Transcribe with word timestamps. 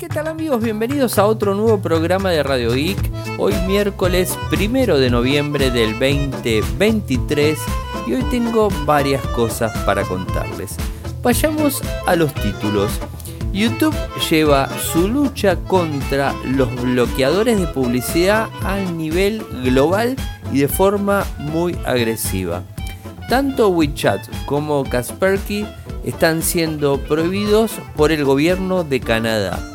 ¿Qué 0.00 0.08
tal 0.08 0.28
amigos? 0.28 0.62
Bienvenidos 0.62 1.18
a 1.18 1.26
otro 1.26 1.54
nuevo 1.54 1.78
programa 1.82 2.30
de 2.30 2.42
Radio 2.42 2.72
Geek. 2.72 2.96
Hoy 3.36 3.52
miércoles 3.66 4.34
primero 4.48 4.98
de 4.98 5.10
noviembre 5.10 5.70
del 5.70 5.92
2023 5.92 7.58
y 8.06 8.14
hoy 8.14 8.22
tengo 8.30 8.70
varias 8.86 9.20
cosas 9.26 9.76
para 9.80 10.02
contarles. 10.04 10.74
Vayamos 11.22 11.82
a 12.06 12.16
los 12.16 12.32
títulos. 12.32 12.90
YouTube 13.52 13.94
lleva 14.30 14.70
su 14.70 15.06
lucha 15.06 15.56
contra 15.56 16.32
los 16.46 16.74
bloqueadores 16.80 17.60
de 17.60 17.66
publicidad 17.66 18.48
a 18.62 18.78
nivel 18.78 19.44
global 19.62 20.16
y 20.50 20.60
de 20.60 20.68
forma 20.68 21.26
muy 21.36 21.76
agresiva. 21.84 22.62
Tanto 23.28 23.68
WeChat 23.68 24.46
como 24.46 24.82
Kaspersky 24.82 25.66
están 26.06 26.42
siendo 26.42 26.96
prohibidos 27.02 27.72
por 27.96 28.12
el 28.12 28.24
gobierno 28.24 28.82
de 28.82 29.00
Canadá. 29.00 29.70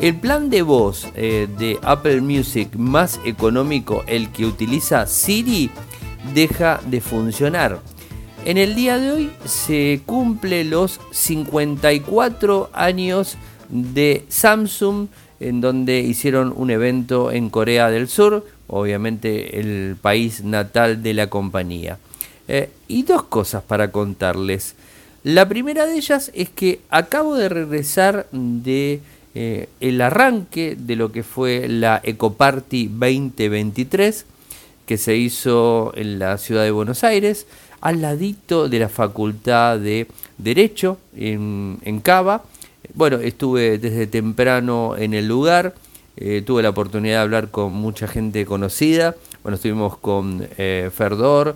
El 0.00 0.14
plan 0.14 0.48
de 0.48 0.62
voz 0.62 1.08
eh, 1.14 1.46
de 1.58 1.78
Apple 1.82 2.22
Music 2.22 2.74
más 2.74 3.20
económico, 3.26 4.02
el 4.06 4.30
que 4.30 4.46
utiliza 4.46 5.06
Siri, 5.06 5.70
deja 6.32 6.80
de 6.86 7.02
funcionar. 7.02 7.80
En 8.46 8.56
el 8.56 8.74
día 8.74 8.96
de 8.96 9.12
hoy 9.12 9.30
se 9.44 10.00
cumple 10.06 10.64
los 10.64 10.98
54 11.10 12.70
años 12.72 13.36
de 13.68 14.24
Samsung, 14.30 15.08
en 15.38 15.60
donde 15.60 16.00
hicieron 16.00 16.54
un 16.56 16.70
evento 16.70 17.30
en 17.30 17.50
Corea 17.50 17.90
del 17.90 18.08
Sur, 18.08 18.46
obviamente 18.68 19.60
el 19.60 19.96
país 20.00 20.42
natal 20.42 21.02
de 21.02 21.12
la 21.12 21.26
compañía. 21.28 21.98
Eh, 22.48 22.70
y 22.88 23.02
dos 23.02 23.24
cosas 23.24 23.62
para 23.62 23.92
contarles. 23.92 24.76
La 25.24 25.46
primera 25.46 25.84
de 25.84 25.96
ellas 25.96 26.30
es 26.32 26.48
que 26.48 26.80
acabo 26.88 27.34
de 27.34 27.50
regresar 27.50 28.26
de 28.32 29.02
eh, 29.34 29.68
el 29.80 30.00
arranque 30.00 30.76
de 30.76 30.96
lo 30.96 31.12
que 31.12 31.22
fue 31.22 31.68
la 31.68 32.00
Ecoparty 32.02 32.88
2023 32.88 34.26
que 34.86 34.98
se 34.98 35.16
hizo 35.16 35.92
en 35.94 36.18
la 36.18 36.36
ciudad 36.36 36.64
de 36.64 36.72
Buenos 36.72 37.04
Aires, 37.04 37.46
al 37.80 38.02
ladito 38.02 38.68
de 38.68 38.80
la 38.80 38.88
Facultad 38.88 39.78
de 39.78 40.08
Derecho 40.36 40.98
en, 41.16 42.00
Cava. 42.02 42.42
Bueno, 42.94 43.18
estuve 43.18 43.78
desde 43.78 44.08
temprano 44.08 44.96
en 44.98 45.14
el 45.14 45.28
lugar, 45.28 45.76
eh, 46.16 46.42
tuve 46.44 46.64
la 46.64 46.70
oportunidad 46.70 47.18
de 47.18 47.22
hablar 47.22 47.50
con 47.52 47.72
mucha 47.72 48.08
gente 48.08 48.44
conocida. 48.44 49.14
Bueno, 49.44 49.54
estuvimos 49.54 49.96
con 49.96 50.48
eh, 50.58 50.90
Ferdor, 50.92 51.54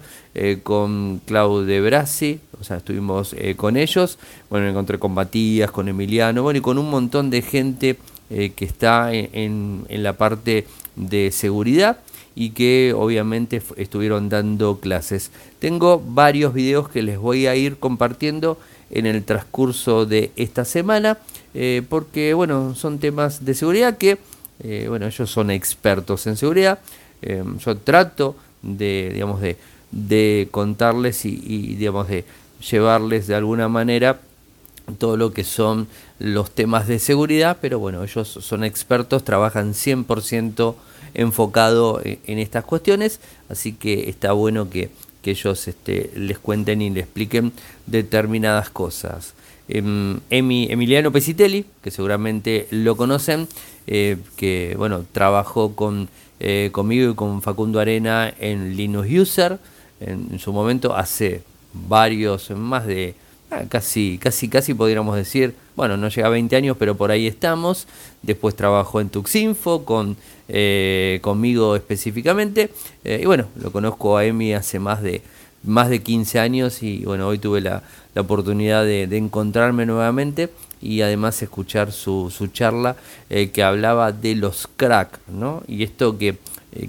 con 0.63 1.21
Claude 1.27 1.81
Brasi, 1.81 2.39
o 2.61 2.65
sea, 2.65 2.79
estuvimos 2.79 3.35
eh, 3.39 3.55
con 3.57 3.77
ellos. 3.77 4.19
Bueno, 4.51 4.65
me 4.65 4.71
encontré 4.71 4.99
con 4.99 5.13
Matías, 5.13 5.71
con 5.71 5.89
Emiliano, 5.89 6.43
bueno, 6.43 6.59
y 6.59 6.63
con 6.63 6.79
un 6.79 6.91
montón 6.91 7.31
de 7.31 7.43
gente 7.43 7.99
que 8.29 8.65
está 8.65 9.13
en, 9.13 9.85
en, 9.89 10.03
la 10.03 10.15
parte 10.15 10.67
de 10.97 11.31
seguridad 11.31 11.99
y 12.35 12.51
que 12.51 12.93
obviamente 12.97 13.63
estuvieron 13.77 14.29
dando 14.29 14.81
clases. 14.81 15.31
Tengo 15.61 16.03
varios 16.05 16.53
videos 16.53 16.89
que 16.89 17.03
les 17.03 17.19
voy 17.19 17.47
a 17.47 17.55
ir 17.55 17.77
compartiendo 17.77 18.59
en 18.91 19.07
el 19.07 19.23
transcurso 19.23 20.05
de 20.05 20.33
esta 20.35 20.65
semana, 20.65 21.19
porque 21.89 22.35
bueno, 22.35 22.75
son 22.75 22.99
temas 22.99 23.45
de 23.45 23.55
seguridad 23.55 23.99
que, 23.99 24.19
bueno, 24.89 25.07
ellos 25.07 25.31
son 25.31 25.53
expertos 25.53 26.27
en 26.27 26.37
seguridad. 26.37 26.81
Em, 27.25 27.59
yo 27.59 27.77
trato 27.79 28.37
de, 28.61 29.11
digamos, 29.15 29.41
de, 29.41 29.57
de 29.91 30.49
contarles 30.51 31.25
y, 31.25 31.75
digamos, 31.77 32.09
de 32.09 32.25
llevarles 32.71 33.27
de 33.27 33.35
alguna 33.35 33.69
manera 33.69 34.21
todo 34.99 35.17
lo 35.17 35.33
que 35.33 35.45
son 35.45 35.89
los 36.19 36.51
temas 36.51 36.87
de 36.87 36.99
seguridad, 36.99 37.59
pero 37.61 37.79
bueno, 37.79 38.05
ellos 38.05 38.29
son 38.29 38.65
expertos, 38.65 39.25
trabajan 39.25 39.73
100% 39.73 40.75
enfocado 41.15 42.01
en, 42.05 42.19
en, 42.27 42.39
estas 42.39 42.65
cuestiones, 42.65 43.21
así 43.49 43.73
que 43.73 44.11
está 44.11 44.33
bueno 44.33 44.69
que, 44.69 44.91
que 45.23 45.31
ellos 45.31 45.67
este, 45.67 46.11
les 46.15 46.39
cuenten 46.39 46.83
y 46.83 46.91
les 46.91 47.05
expliquen 47.05 47.53
determinadas 47.87 48.69
cosas. 48.69 49.35
Em, 49.69 50.21
Emiliano 50.29 51.11
Pesitelli, 51.11 51.65
que 51.83 51.91
seguramente 51.91 52.69
lo 52.71 52.97
conocen, 52.97 53.49
eh, 53.87 54.19
que 54.37 54.75
bueno, 54.77 55.05
trabajó 55.11 55.75
con 55.75 56.09
eh, 56.41 56.69
conmigo 56.73 57.11
y 57.11 57.15
con 57.15 57.41
Facundo 57.41 57.81
Arena 57.81 58.33
en 58.39 58.77
Linux 58.77 59.09
User 59.11 59.59
en, 60.01 60.39
su 60.39 60.53
momento 60.53 60.95
hace 60.95 61.43
varios, 61.75 62.51
más 62.51 62.87
de 62.87 63.15
ah, 63.51 63.65
casi, 63.69 64.19
casi, 64.19 64.49
casi 64.49 64.75
podríamos 64.75 65.17
decir, 65.17 65.55
bueno, 65.77 65.97
no 65.97 66.09
llega 66.09 66.29
a 66.29 66.31
20 66.31 66.55
años, 66.57 66.77
pero 66.79 66.97
por 66.97 67.11
ahí 67.11 67.27
estamos. 67.27 67.87
Después 68.23 68.55
trabajó 68.55 69.01
en 69.01 69.11
Tuxinfo 69.11 69.85
con, 69.85 70.17
eh, 70.49 71.19
conmigo 71.21 71.77
específicamente. 71.77 72.71
Eh, 73.05 73.21
y 73.23 73.27
bueno, 73.27 73.47
lo 73.61 73.73
conozco 73.73 74.17
a 74.17 74.25
Emi 74.25 74.55
hace 74.55 74.79
más 74.79 75.03
de, 75.03 75.23
más 75.65 75.89
de 75.91 76.03
15 76.03 76.39
años 76.39 76.83
y 76.83 77.05
bueno, 77.05 77.27
hoy 77.27 77.39
tuve 77.39 77.61
la, 77.61 77.83
la 78.15 78.23
oportunidad 78.23 78.85
de, 78.85 79.05
encontrarme 79.17 79.87
nuevamente 79.87 80.51
y 80.81 81.01
además 81.01 81.43
escuchar 81.43 81.93
su, 81.93 82.31
su 82.31 82.49
charla 82.49 82.97
eh, 83.31 83.51
que 83.51 83.63
hablaba 83.63 84.13
de 84.13 84.37
los 84.37 84.69
crack, 84.77 85.19
¿no? 85.29 85.63
Y 85.67 85.83
esto 85.83 86.19
que, 86.19 86.37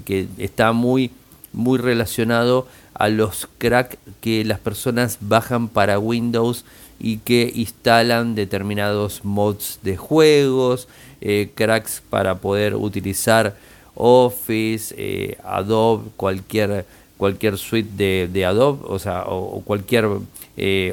que 0.05 0.27
está 0.37 0.73
muy, 0.73 1.11
muy 1.53 1.79
relacionado 1.79 2.67
a 2.95 3.09
los 3.09 3.47
crack 3.57 3.99
que 4.21 4.43
las 4.43 4.59
personas 4.59 5.19
bajan 5.21 5.67
para 5.67 5.99
Windows 5.99 6.65
y 6.99 7.17
que 7.17 7.51
instalan 7.55 8.35
determinados 8.35 9.23
mods 9.23 9.79
de 9.83 9.97
juegos, 9.97 10.87
eh, 11.21 11.51
cracks 11.53 12.01
para 12.09 12.39
poder 12.39 12.75
utilizar 12.75 13.55
Office, 13.93 15.37
Adobe, 15.43 16.09
cualquier, 16.17 16.85
cualquier 17.17 17.57
suite 17.57 17.89
de, 17.95 18.29
de 18.31 18.45
Adobe, 18.45 18.79
o 18.87 18.99
sea, 18.99 19.23
o, 19.27 19.61
cualquier 19.61 20.09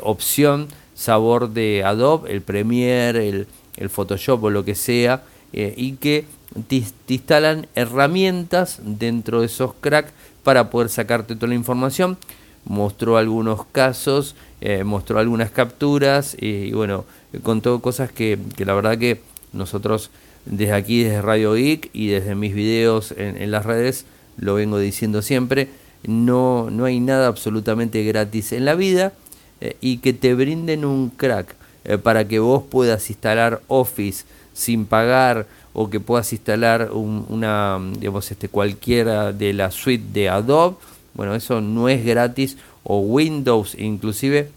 opción 0.02 0.68
sabor 0.94 1.50
de 1.50 1.82
Adobe, 1.84 2.32
el 2.32 2.42
Premiere, 2.42 3.28
el, 3.28 3.46
el 3.76 3.91
Photoshop 3.91 4.44
o 4.44 4.50
lo 4.50 4.64
que 4.64 4.74
sea, 4.74 5.22
eh, 5.52 5.74
y 5.76 5.92
que 5.92 6.24
te, 6.68 6.82
instalan 7.08 7.66
herramientas 7.74 8.80
dentro 8.82 9.41
de 9.41 9.46
esos 9.46 9.74
cracks 9.80 10.12
para 10.42 10.70
poder 10.70 10.88
sacarte 10.88 11.34
toda 11.34 11.48
la 11.48 11.54
información. 11.54 12.19
Mostró 12.64 13.16
algunos 13.16 13.64
casos, 13.66 14.36
eh, 14.60 14.84
mostró 14.84 15.19
algunas 15.19 15.50
capturas 15.50 16.36
y, 16.41 16.72
bueno, 16.72 17.04
contó 17.42 17.80
cosas 17.80 18.12
que, 18.12 18.38
que, 18.56 18.64
la 18.64 18.75
verdad 18.75 18.98
que 18.98 19.20
nosotros 19.53 20.10
desde 20.44 20.72
aquí, 20.72 21.04
desde 21.04 21.22
Radio 21.22 21.54
Geek 21.54 21.91
y 21.92 22.08
desde 22.08 22.34
mis 22.34 22.54
videos 22.54 23.12
en, 23.16 23.50
las 23.50 23.64
redes, 23.64 24.06
lo 24.36 24.54
vengo 24.54 24.78
diciendo 24.78 25.22
siempre, 25.22 25.69
no, 26.04 26.70
no 26.70 26.84
hay 26.84 27.00
nada 27.00 27.28
absolutamente 27.28 28.03
gratis 28.04 28.53
en 28.53 28.64
la 28.64 28.74
vida 28.74 29.12
eh, 29.60 29.76
y 29.80 29.98
que 29.98 30.12
te 30.12 30.34
brinden 30.34 30.84
un 30.84 31.10
crack 31.10 31.54
eh, 31.84 31.98
para 31.98 32.26
que 32.26 32.38
vos 32.38 32.64
puedas 32.69 33.09
instalar 33.10 33.62
Office 33.69 34.24
sin 34.53 34.86
pagar 34.86 35.47
o 35.72 35.88
que 35.91 36.00
puedas 36.00 36.33
instalar 36.33 36.91
una, 36.93 37.81
digamos, 37.99 38.31
este, 38.31 38.49
cualquiera 38.49 39.33
de 39.33 39.53
la 39.53 39.71
suite 39.71 40.05
de 40.12 40.28
Adobe, 40.28 40.77
bueno, 41.15 41.34
eso 41.34 41.60
no 41.60 41.88
es 41.88 42.05
gratis, 42.05 42.56
o 42.84 42.99
Windows 42.99 43.77
inclusive, 43.78 44.50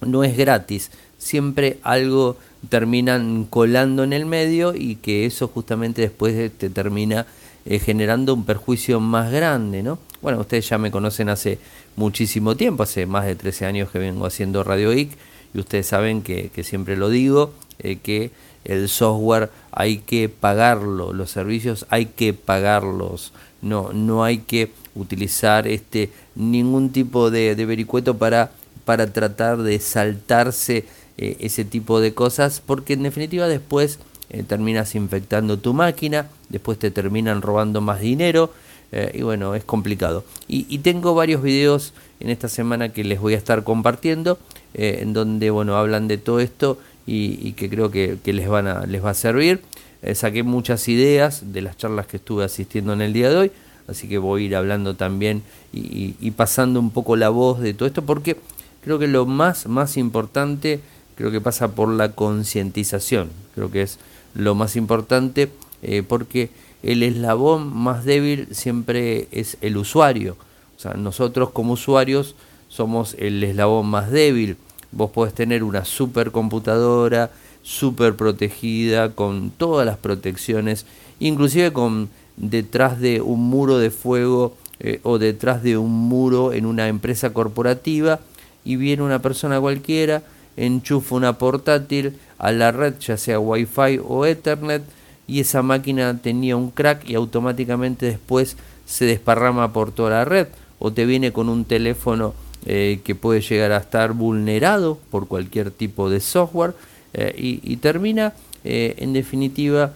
no 0.00 0.24
es 0.24 0.36
gratis. 0.36 0.90
Siempre 1.18 1.78
algo 1.82 2.36
terminan 2.68 3.44
colando 3.44 4.04
en 4.04 4.12
el 4.12 4.26
medio 4.26 4.74
y 4.74 4.96
que 4.96 5.26
eso 5.26 5.48
justamente 5.48 6.02
después 6.02 6.50
te 6.56 6.70
termina 6.70 7.26
eh, 7.64 7.78
generando 7.78 8.34
un 8.34 8.44
perjuicio 8.44 9.00
más 9.00 9.30
grande, 9.30 9.82
¿no? 9.82 9.98
Bueno, 10.22 10.40
ustedes 10.40 10.68
ya 10.68 10.78
me 10.78 10.90
conocen 10.90 11.28
hace 11.28 11.58
muchísimo 11.96 12.56
tiempo, 12.56 12.82
hace 12.82 13.06
más 13.06 13.26
de 13.26 13.36
13 13.36 13.66
años 13.66 13.90
que 13.90 13.98
vengo 13.98 14.26
haciendo 14.26 14.64
Radio 14.64 14.90
Geek 14.90 15.10
y 15.54 15.58
ustedes 15.58 15.86
saben 15.86 16.22
que, 16.22 16.50
siempre 16.62 16.96
lo 16.96 17.08
digo, 17.08 17.52
eh, 17.78 17.96
que 17.96 18.30
el 18.64 18.88
software 18.88 19.50
hay 19.78 19.98
que 19.98 20.28
pagarlo, 20.28 21.12
los 21.12 21.30
servicios 21.30 21.86
hay 21.88 22.06
que 22.06 22.34
pagarlos, 22.34 23.32
no, 23.62 23.92
no 23.92 24.24
hay 24.24 24.38
que 24.38 24.72
utilizar 24.96 25.68
este 25.68 26.10
ningún 26.34 26.90
tipo 26.90 27.30
de, 27.30 27.54
vericueto 27.54 28.18
para, 28.18 28.50
para 28.84 29.12
tratar 29.12 29.58
de 29.58 29.78
saltarse 29.78 30.84
eh, 31.16 31.36
ese 31.38 31.64
tipo 31.64 32.00
de 32.00 32.12
cosas, 32.12 32.60
porque 32.66 32.94
en 32.94 33.04
definitiva 33.04 33.46
después 33.46 34.00
eh, 34.30 34.42
terminas 34.42 34.96
infectando 34.96 35.60
tu 35.60 35.74
máquina, 35.74 36.26
después 36.48 36.76
te 36.80 36.90
terminan 36.90 37.40
robando 37.40 37.80
más 37.80 38.00
dinero, 38.00 38.52
eh, 38.90 39.12
y 39.14 39.22
bueno, 39.22 39.54
es 39.54 39.62
complicado. 39.62 40.24
Y, 40.48 40.78
tengo 40.78 41.14
varios 41.14 41.40
videos 41.40 41.92
en 42.18 42.30
esta 42.30 42.48
semana 42.48 42.88
que 42.88 43.04
les 43.04 43.20
voy 43.20 43.34
a 43.34 43.38
estar 43.38 43.62
compartiendo, 43.62 44.40
en 44.74 45.12
donde 45.12 45.50
bueno, 45.50 45.76
hablan 45.76 46.08
de 46.08 46.18
todo 46.18 46.40
esto 46.40 46.78
y, 47.08 47.52
que 47.52 47.70
creo 47.70 47.90
que, 47.90 48.18
les, 48.24 48.48
van 48.48 48.66
a, 48.66 48.86
les 48.86 49.02
va 49.02 49.10
a 49.10 49.14
servir. 49.14 49.62
Eh, 50.02 50.14
saqué 50.14 50.42
muchas 50.42 50.86
ideas 50.88 51.52
de 51.52 51.62
las 51.62 51.76
charlas 51.76 52.06
que 52.06 52.18
estuve 52.18 52.44
asistiendo 52.44 52.92
en 52.92 53.00
el 53.00 53.12
día 53.12 53.30
de 53.30 53.36
hoy, 53.36 53.52
así 53.88 54.08
que 54.08 54.18
voy 54.18 54.42
a 54.42 54.46
ir 54.46 54.56
hablando 54.56 54.94
también 54.94 55.42
y, 55.72 56.30
pasando 56.32 56.78
un 56.78 56.90
poco 56.90 57.16
la 57.16 57.30
voz 57.30 57.60
de 57.60 57.74
todo 57.74 57.86
esto, 57.86 58.02
porque 58.04 58.36
creo 58.84 58.98
que 58.98 59.08
lo 59.08 59.26
más, 59.26 59.66
más 59.66 59.96
importante 59.96 60.80
creo 61.16 61.30
que 61.30 61.40
pasa 61.40 61.68
por 61.74 61.88
la 61.88 62.12
concientización. 62.12 63.30
Creo 63.54 63.70
que 63.70 63.82
es 63.82 63.98
lo 64.34 64.54
más 64.54 64.76
importante 64.76 65.50
eh, 65.82 66.04
porque 66.06 66.50
el 66.82 67.02
eslabón 67.02 67.74
más 67.74 68.04
débil 68.04 68.48
siempre 68.52 69.26
es 69.32 69.56
el 69.62 69.78
usuario. 69.78 70.36
O 70.76 70.80
sea, 70.80 70.94
nosotros 70.94 71.50
como 71.50 71.72
usuarios 71.72 72.36
somos 72.68 73.16
el 73.18 73.42
eslabón 73.42 73.86
más 73.86 74.10
débil. 74.12 74.58
Vos 74.92 75.10
podés 75.10 75.34
tener 75.34 75.62
una 75.62 75.84
supercomputadora, 75.84 77.30
súper 77.62 78.16
protegida, 78.16 79.10
con 79.10 79.50
todas 79.50 79.86
las 79.86 79.98
protecciones, 79.98 80.86
inclusive 81.20 81.72
con 81.72 82.08
detrás 82.36 82.98
de 83.00 83.20
un 83.20 83.40
muro 83.50 83.78
de 83.78 83.90
fuego 83.90 84.56
eh, 84.80 85.00
o 85.02 85.18
detrás 85.18 85.62
de 85.62 85.76
un 85.76 85.90
muro 85.90 86.52
en 86.52 86.64
una 86.64 86.88
empresa 86.88 87.32
corporativa 87.32 88.20
y 88.64 88.76
viene 88.76 89.02
una 89.02 89.20
persona 89.20 89.60
cualquiera, 89.60 90.22
enchufa 90.56 91.16
una 91.16 91.38
portátil 91.38 92.18
a 92.38 92.52
la 92.52 92.72
red, 92.72 92.94
ya 93.00 93.16
sea 93.16 93.40
Wi-Fi 93.40 94.00
o 94.06 94.24
Ethernet, 94.24 94.82
y 95.26 95.40
esa 95.40 95.62
máquina 95.62 96.18
tenía 96.22 96.56
un 96.56 96.70
crack 96.70 97.08
y 97.08 97.14
automáticamente 97.14 98.06
después 98.06 98.56
se 98.86 99.04
desparrama 99.04 99.72
por 99.72 99.92
toda 99.92 100.10
la 100.10 100.24
red, 100.24 100.48
o 100.78 100.92
te 100.92 101.04
viene 101.04 101.32
con 101.32 101.48
un 101.48 101.64
teléfono 101.64 102.34
eh, 102.66 103.00
que 103.04 103.14
puede 103.14 103.40
llegar 103.40 103.70
a 103.70 103.78
estar 103.78 104.12
vulnerado 104.12 104.98
por 105.10 105.28
cualquier 105.28 105.70
tipo 105.70 106.10
de 106.10 106.18
software 106.20 106.74
eh, 107.14 107.32
y, 107.36 107.76
termina 107.76 108.34
eh, 108.64 108.96
en 108.98 109.12
definitiva 109.12 109.92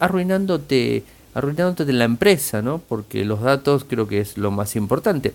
arruinándote 0.00 1.04
arruinándote 1.34 1.92
la 1.92 2.04
empresa, 2.04 2.62
¿no? 2.62 2.80
Porque 2.88 3.24
los 3.24 3.42
datos 3.42 3.84
creo 3.84 4.08
que 4.08 4.20
es 4.20 4.36
lo 4.36 4.50
más 4.50 4.74
importante. 4.74 5.34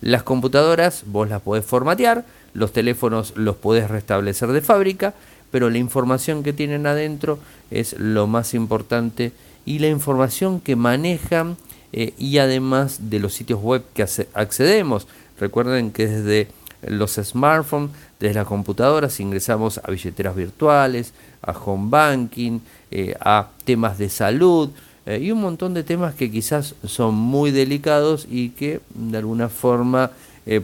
las 0.00 0.22
computadoras 0.22 1.04
vos 1.06 1.28
las 1.28 1.42
podés 1.42 1.64
formatear, 1.64 2.24
los 2.54 2.72
teléfonos 2.72 3.34
los 3.36 3.56
podés 3.56 3.88
restablecer 3.88 4.48
de 4.48 4.62
fábrica, 4.62 5.14
pero 5.50 5.70
la 5.70 5.78
información 5.78 6.42
que 6.42 6.52
tienen 6.52 6.86
adentro 6.86 7.38
es 7.70 7.92
lo 7.98 8.26
más 8.26 8.54
importante 8.54 9.32
y 9.64 9.78
la 9.78 9.88
información 9.88 10.60
que 10.60 10.76
manejan 10.76 11.56
y 11.92 12.38
además 12.38 13.10
de 13.10 13.20
los 13.20 13.34
sitios 13.34 13.60
web 13.60 13.84
que 13.94 14.02
accedemos. 14.02 15.06
Recuerden 15.38 15.90
que 15.90 16.06
desde 16.06 16.48
los 16.86 17.14
smartphones, 17.14 17.90
desde 18.20 18.34
las 18.34 18.46
computadoras, 18.46 19.20
ingresamos 19.20 19.78
a 19.78 19.90
billeteras 19.90 20.36
virtuales, 20.36 21.12
a 21.42 21.52
home 21.52 21.88
banking, 21.90 22.60
eh, 22.90 23.14
a 23.20 23.48
temas 23.64 23.98
de 23.98 24.08
salud 24.08 24.70
eh, 25.06 25.18
y 25.22 25.30
un 25.30 25.40
montón 25.40 25.74
de 25.74 25.82
temas 25.82 26.14
que 26.14 26.30
quizás 26.30 26.74
son 26.84 27.14
muy 27.14 27.50
delicados 27.50 28.26
y 28.30 28.50
que 28.50 28.80
de 28.94 29.18
alguna 29.18 29.48
forma 29.48 30.10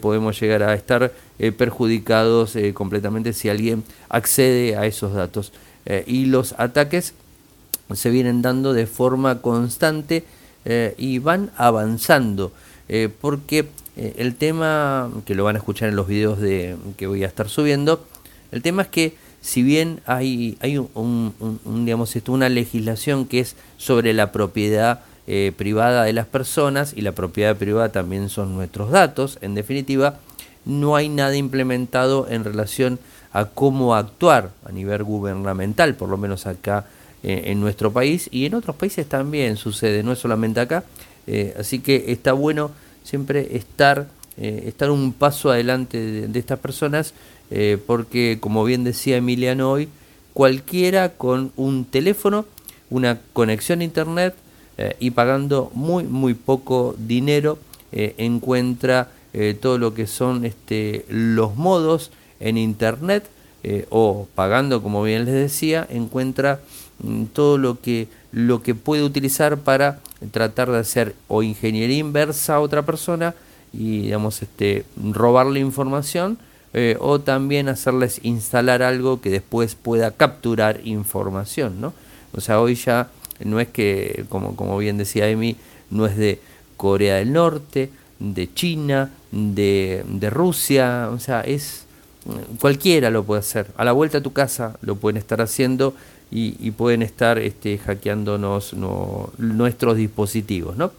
podemos 0.01 0.41
llegar 0.41 0.63
a 0.63 0.73
estar 0.73 1.13
perjudicados 1.59 2.57
completamente 2.73 3.35
si 3.35 3.51
alguien 3.51 3.85
accede 4.09 4.79
a 4.79 4.87
esos 4.87 5.13
datos. 5.13 5.53
y 6.07 6.25
los 6.25 6.55
ataques 6.57 7.13
se 7.93 8.11
vienen 8.11 8.43
dando 8.43 8.73
de 8.73 8.87
forma 8.87 9.41
constante 9.43 10.25
eh, 10.65 10.95
y 10.97 11.19
van 11.19 11.51
avanzando. 11.57 12.53
Eh, 12.89 13.09
porque 13.21 13.69
eh, 13.97 14.15
el 14.19 14.35
tema, 14.35 15.11
que 15.25 15.35
lo 15.35 15.45
van 15.45 15.57
a 15.57 15.59
escuchar 15.59 15.89
en 15.89 15.97
los 15.97 16.07
videos 16.07 16.41
de, 16.41 16.77
que 16.97 17.07
voy 17.07 17.25
a 17.25 17.27
estar 17.27 17.49
subiendo, 17.49 18.05
el 18.53 18.63
tema 18.63 18.83
es 18.83 18.89
que 18.89 19.17
si 19.41 19.63
bien 19.63 20.01
hay, 20.07 20.57
hay 20.61 20.79
un, 20.79 21.35
digamos, 21.85 22.15
esto, 22.17 22.33
una 22.33 22.49
legislación 22.49 23.27
que 23.27 23.41
es 23.41 23.57
sobre 23.77 24.13
la 24.15 24.33
propiedad 24.33 25.01
privada 25.57 26.05
de 26.05 26.13
las 26.13 26.27
personas 26.27 26.93
y 26.95 27.01
la 27.01 27.13
propiedad 27.13 27.57
privada 27.57 27.91
también 27.91 28.29
son 28.29 28.55
nuestros 28.55 28.91
datos, 28.91 29.39
en 29.43 29.55
definitiva, 29.55 30.19
no 30.65 30.97
hay 30.97 31.09
nada 31.09 31.37
implementado 31.37 32.27
en 32.29 32.45
relación 32.45 32.99
a 33.33 33.47
cómo 33.47 33.95
actuar 33.95 34.53
a 34.65 34.73
nivel 34.73 35.03
gubernamental, 35.03 35.95
por 35.97 36.09
lo 36.09 36.17
menos 36.17 36.47
acá 36.47 36.87
eh, 37.23 37.45
en 37.47 37.61
nuestro 37.61 37.93
país 37.93 38.29
y 38.31 38.47
en 38.47 38.55
otros 38.55 38.77
países 38.77 39.07
también 39.07 39.57
sucede, 39.57 40.03
no 40.03 40.13
es 40.13 40.19
solamente 40.19 40.61
acá. 40.61 40.85
Eh, 41.27 41.55
así 41.59 41.81
que 41.81 42.13
está 42.13 42.33
bueno 42.33 42.71
siempre 43.05 43.57
estar, 43.57 44.09
eh, 44.37 44.65
estar 44.67 44.91
un 44.91 45.13
paso 45.13 45.51
adelante 45.51 46.27
de, 46.27 46.39
estas 46.39 46.59
personas 46.59 47.15
porque, 47.87 48.39
como 48.41 48.65
bien 48.65 48.83
decía 48.83 49.19
Emiliano 49.19 49.71
hoy, 49.71 49.89
cualquiera 50.33 51.11
con 51.11 51.53
un 51.55 51.85
teléfono, 51.85 52.47
una 52.91 53.21
conexión 53.33 53.81
a 53.81 53.85
internet 53.85 54.35
y 54.99 55.13
pagando 55.13 55.71
muy, 55.73 56.03
muy 56.03 56.35
poco 56.35 56.97
dinero 56.99 57.59
encuentra 57.93 59.11
todo 59.61 59.79
lo 59.79 59.95
que 59.95 60.09
son 60.09 60.45
este, 60.45 61.05
los 61.09 61.55
modos 61.55 62.11
en 62.41 62.59
internet 62.59 63.25
o 63.91 64.27
pagando, 64.35 64.83
como 64.83 65.05
bien 65.05 65.25
les 65.25 65.35
decía, 65.35 65.87
encuentra 65.89 66.59
Mm, 67.03 67.25
todo 67.27 67.59
lo 67.59 67.81
que, 67.81 68.09
lo 68.35 68.63
que 68.63 68.75
puede 68.75 69.05
utilizar 69.05 69.59
para 69.59 70.01
tratar 70.33 70.69
de 70.69 70.79
hacer 70.79 71.15
o 71.29 71.45
ingeniería 71.45 71.99
inversa 71.99 72.57
a 72.57 72.61
otra 72.61 72.83
persona 72.83 73.33
y 73.73 74.03
digamos 74.03 74.43
este 74.43 74.85
robarle 75.13 75.61
información 75.61 76.39
eh, 76.73 76.97
o 76.99 77.21
también 77.21 77.69
hacerles 77.69 78.19
instalar 78.25 78.83
algo 78.83 79.21
que 79.21 79.31
después 79.31 79.77
pueda 79.77 80.11
capturar 80.11 80.81
información 80.83 81.81
no 81.81 81.93
o 82.33 82.41
sea 82.41 82.61
hoy 82.61 82.75
ya 82.75 83.09
no 83.39 83.61
es 83.61 83.69
que 83.69 84.25
como 84.29 84.57
como 84.57 84.77
bien 84.79 84.99
decía 84.99 85.29
Emi 85.29 85.57
no 85.91 86.05
es 86.07 86.17
de 86.17 86.41
Corea 86.77 87.17
del 87.17 87.33
Norte 87.33 87.91
de 88.19 88.53
China 88.53 89.13
de, 89.31 90.05
de 90.09 90.31
Rusia 90.31 91.09
o 91.13 91.21
sea 91.21 91.43
es 91.43 91.85
cualquiera 92.61 93.11
lo 93.11 93.25
puede 93.25 93.41
hacer. 93.41 93.67
A 93.77 93.85
la 93.85 93.93
vuelta 93.93 94.19
a 94.19 94.23
tu 94.23 94.33
casa 94.33 94.77
lo 94.83 94.97
pueden 94.97 95.17
estar 95.17 95.41
haciendo 95.41 95.95
y, 96.35 96.73
pueden 96.73 97.03
estar 97.03 97.39
este, 97.39 97.79
hackeándonos 97.79 98.75
nuestros 99.39 99.97
dispositivos. 99.97 100.77
¿no? 100.77 100.91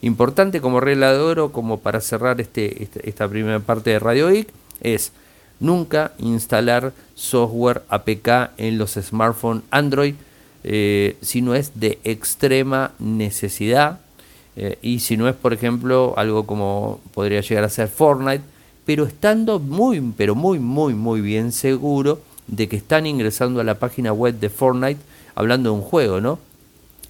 Importante 0.00 0.60
como 0.60 0.78
regla 0.78 1.12
de 1.12 1.18
oro, 1.18 1.50
como 1.50 1.80
para 1.80 2.00
cerrar 2.00 2.40
este, 2.40 2.84
este 2.84 3.08
esta 3.08 3.28
primera 3.28 3.58
parte 3.58 3.90
de 3.90 3.98
Radio 3.98 4.30
IC, 4.30 4.48
es 4.80 5.10
nunca 5.58 6.12
instalar 6.18 6.92
software 7.16 7.82
APK 7.88 8.52
en 8.58 8.78
los 8.78 8.92
smartphones 8.92 9.64
Android 9.70 10.14
eh, 10.68 11.16
si 11.20 11.42
no 11.42 11.54
es 11.54 11.78
de 11.78 11.98
extrema 12.04 12.92
necesidad 12.98 14.00
eh, 14.56 14.78
y 14.82 15.00
si 15.00 15.16
no 15.16 15.28
es, 15.28 15.34
por 15.34 15.52
ejemplo, 15.52 16.14
algo 16.16 16.46
como 16.46 17.00
podría 17.14 17.40
llegar 17.40 17.64
a 17.64 17.68
ser 17.68 17.88
Fortnite, 17.88 18.42
pero 18.84 19.04
estando 19.04 19.58
muy, 19.58 20.00
pero 20.16 20.34
muy, 20.34 20.58
muy, 20.58 20.94
muy 20.94 21.20
bien 21.20 21.52
seguro 21.52 22.20
de 22.46 22.68
que 22.68 22.76
están 22.76 23.06
ingresando 23.06 23.60
a 23.60 23.64
la 23.64 23.78
página 23.78 24.12
web 24.12 24.38
de 24.38 24.50
Fortnite 24.50 25.00
hablando 25.34 25.70
de 25.70 25.76
un 25.76 25.82
juego, 25.82 26.20
¿no? 26.20 26.38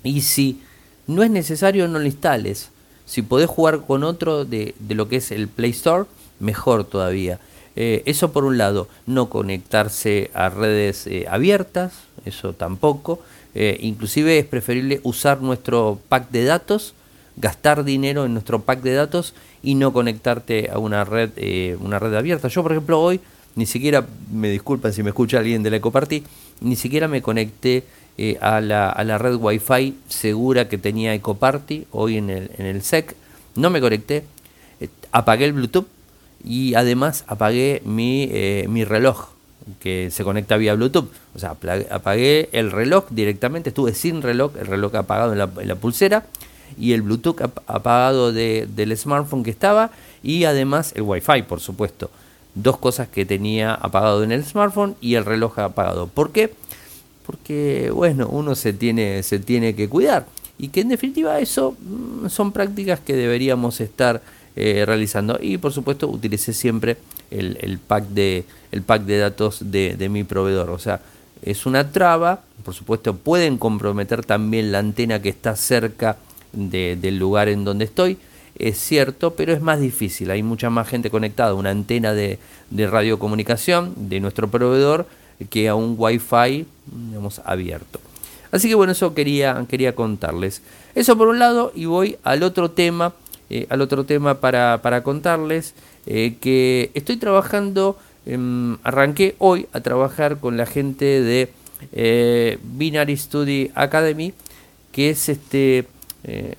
Y 0.02 0.22
si 0.22 0.60
no 1.06 1.22
es 1.22 1.30
necesario, 1.30 1.88
no 1.88 1.99
lo 1.99 2.06
instales. 2.06 2.70
Si 3.04 3.22
podés 3.22 3.49
jugar 3.49 3.82
con 3.87 4.02
otro 4.02 4.44
de, 4.44 4.75
lo 4.88 5.08
que 5.08 5.16
es 5.16 5.30
el 5.30 5.49
Play 5.49 5.70
Store, 5.70 6.06
mejor 6.40 6.84
todavía. 6.84 7.38
Eh, 7.76 8.02
eso 8.06 8.32
por 8.32 8.44
un 8.44 8.58
lado, 8.58 8.88
no 9.06 9.28
conectarse 9.28 10.30
a 10.34 10.49
redes 10.49 11.06
eh, 11.06 11.26
abiertas, 11.28 11.92
eso 12.25 12.52
tampoco. 12.52 13.20
Eh, 13.54 13.78
inclusive 13.80 14.38
es 14.38 14.46
preferible 14.46 15.00
usar 15.02 15.40
nuestro 15.40 16.00
pack 16.08 16.30
de 16.30 16.44
datos, 16.44 16.94
gastar 17.37 17.84
dinero 17.84 18.25
en 18.25 18.32
nuestro 18.32 18.62
pack 18.62 18.80
de 18.80 18.94
datos 18.94 19.34
y 19.62 19.75
no 19.75 19.92
conectarte 19.92 20.70
a 20.72 20.78
una 20.78 21.04
red, 21.04 21.30
una 21.80 21.99
red 21.99 22.14
abierta. 22.14 22.49
Yo, 22.49 22.62
por 22.62 22.72
ejemplo, 22.72 23.00
hoy 23.00 23.20
ni 23.56 23.64
siquiera, 23.64 24.06
me 24.30 24.50
disculpan 24.50 24.92
si 24.92 25.02
me 25.02 25.08
escucha 25.10 25.38
alguien 25.38 25.62
de 25.62 25.70
la 25.70 25.78
Ecoparty, 25.78 26.22
ni 26.60 26.76
siquiera 26.76 27.08
me 27.08 27.22
conecté 27.22 27.84
eh, 28.18 28.36
a, 28.40 28.60
la, 28.60 28.90
a, 28.90 29.02
la, 29.02 29.16
red 29.18 29.36
Wi-Fi 29.36 29.96
segura 30.08 30.68
que 30.68 30.76
tenía 30.76 31.14
Ecoparty 31.14 31.86
hoy 31.90 32.18
en 32.18 32.28
el, 32.28 32.50
en 32.58 32.66
el 32.66 32.82
SEC. 32.82 33.16
No 33.54 33.70
me 33.70 33.80
conecté, 33.80 34.25
eh, 34.80 34.88
apagué 35.10 35.46
el 35.46 35.54
Bluetooth 35.54 35.86
y 36.44 36.75
además 36.75 37.25
apagué 37.26 37.80
mi, 37.86 38.28
eh, 38.30 38.66
mi 38.68 38.84
reloj 38.84 39.30
que 39.80 40.10
se 40.10 40.22
conecta 40.22 40.58
vía 40.58 40.75
Bluetooth. 40.75 41.08
O 41.34 41.38
sea, 41.38 41.56
apagué 41.90 42.50
el 42.52 42.70
reloj 42.70 43.06
directamente, 43.08 43.70
estuve 43.70 43.94
sin 43.94 44.20
reloj, 44.20 44.52
el 44.60 44.66
reloj 44.66 44.94
apagado 44.96 45.32
en 45.32 45.38
la, 45.38 45.50
en 45.60 45.68
la 45.68 45.76
pulsera 45.76 46.26
y 46.78 46.92
el 46.92 47.00
Bluetooth 47.00 47.40
apagado 47.66 48.32
de, 48.32 48.68
del 48.76 48.94
smartphone 48.98 49.42
que 49.42 49.50
estaba 49.50 49.92
y 50.22 50.44
además 50.44 50.92
el 50.94 51.02
Wi-Fi, 51.02 51.42
por 51.42 51.60
supuesto 51.60 52.10
dos 52.56 52.78
cosas 52.78 53.08
que 53.08 53.25
tenía 53.25 53.75
apagado 53.75 54.25
en 54.25 54.32
el 54.32 54.44
smartphone 54.44 54.96
y 55.00 55.14
el 55.14 55.25
reloj 55.25 55.58
apagado. 55.60 56.08
¿Por 56.08 56.32
qué? 56.32 56.52
Porque, 57.25 57.90
bueno, 57.92 58.28
uno 58.28 58.54
se 58.54 58.72
tiene, 58.72 59.22
se 59.22 59.38
tiene 59.38 59.76
que 59.76 59.88
cuidar. 59.88 60.26
Y 60.58 60.68
que 60.68 60.80
en 60.80 60.88
definitiva 60.88 61.38
eso 61.38 61.76
mm, 61.78 62.28
son 62.28 62.52
prácticas 62.52 62.98
que 63.00 63.14
deberíamos 63.14 63.80
estar 63.80 64.22
eh, 64.56 64.84
realizando. 64.86 65.38
Y 65.40 65.58
por 65.58 65.72
supuesto 65.72 66.08
utilicé 66.08 66.52
siempre 66.54 66.96
el, 67.30 67.78
pack, 67.78 68.08
de, 68.08 68.44
el 68.72 68.82
pack 68.82 69.02
de 69.02 69.18
datos 69.18 69.58
de, 69.60 70.08
mi 70.10 70.25
proveedor. 70.25 70.70
O 70.70 70.78
sea, 70.78 71.00
es 71.42 71.66
una 71.66 71.92
traba. 71.92 72.40
Por 72.64 72.72
supuesto 72.72 73.14
pueden 73.14 73.58
comprometer 73.58 74.25
también 74.25 74.72
la 74.72 74.78
antena 74.78 75.20
que 75.20 75.28
está 75.28 75.56
cerca 75.56 76.16
del 76.52 77.18
lugar 77.18 77.48
en 77.48 77.64
donde 77.64 77.84
estoy. 77.84 78.16
Es 78.58 78.78
cierto, 78.78 79.34
pero 79.34 79.52
es 79.52 79.60
más 79.60 79.80
difícil. 79.80 80.30
Hay 80.30 80.42
mucha 80.42 80.70
más 80.70 80.88
gente 80.88 81.10
conectada 81.10 81.50
a 81.50 81.54
una 81.54 81.70
antena 81.70 82.12
de, 82.12 82.38
de 82.70 82.86
radiocomunicación 82.86 84.08
de 84.08 84.20
nuestro 84.20 84.48
proveedor 84.48 85.06
que 85.50 85.68
a 85.68 85.75
un 85.75 85.94
wifi 85.98 86.66
digamos, 86.86 87.40
abierto. 87.44 88.00
Así 88.50 88.68
que 88.68 88.75
bueno, 88.75 88.92
eso 88.92 89.14
quería, 89.14 89.64
quería 89.68 89.94
contarles. 89.94 90.62
Eso 90.94 91.16
por 91.18 91.28
un 91.28 91.38
lado, 91.38 91.72
y 91.75 91.84
voy 91.84 92.16
al 92.22 92.42
otro 92.42 92.70
tema, 92.70 93.12
eh, 93.50 93.66
al 93.68 93.80
otro 93.82 94.04
tema 94.04 94.40
para, 94.40 94.80
para 94.82 95.02
contarles 95.02 95.75
eh, 96.06 96.36
que 96.40 96.90
estoy 96.94 97.16
trabajando, 97.16 97.98
arranqué 98.82 99.36
hoy 99.38 99.68
a 99.72 99.80
trabajar 99.80 100.40
con 100.40 100.56
la 100.56 100.66
gente 100.66 101.22
de 101.22 101.48
eh, 101.92 102.58
Binary 102.62 103.16
Study 103.16 103.70
Academy, 103.75 104.32
que 104.90 105.10
es 105.10 105.28
este 105.28 105.86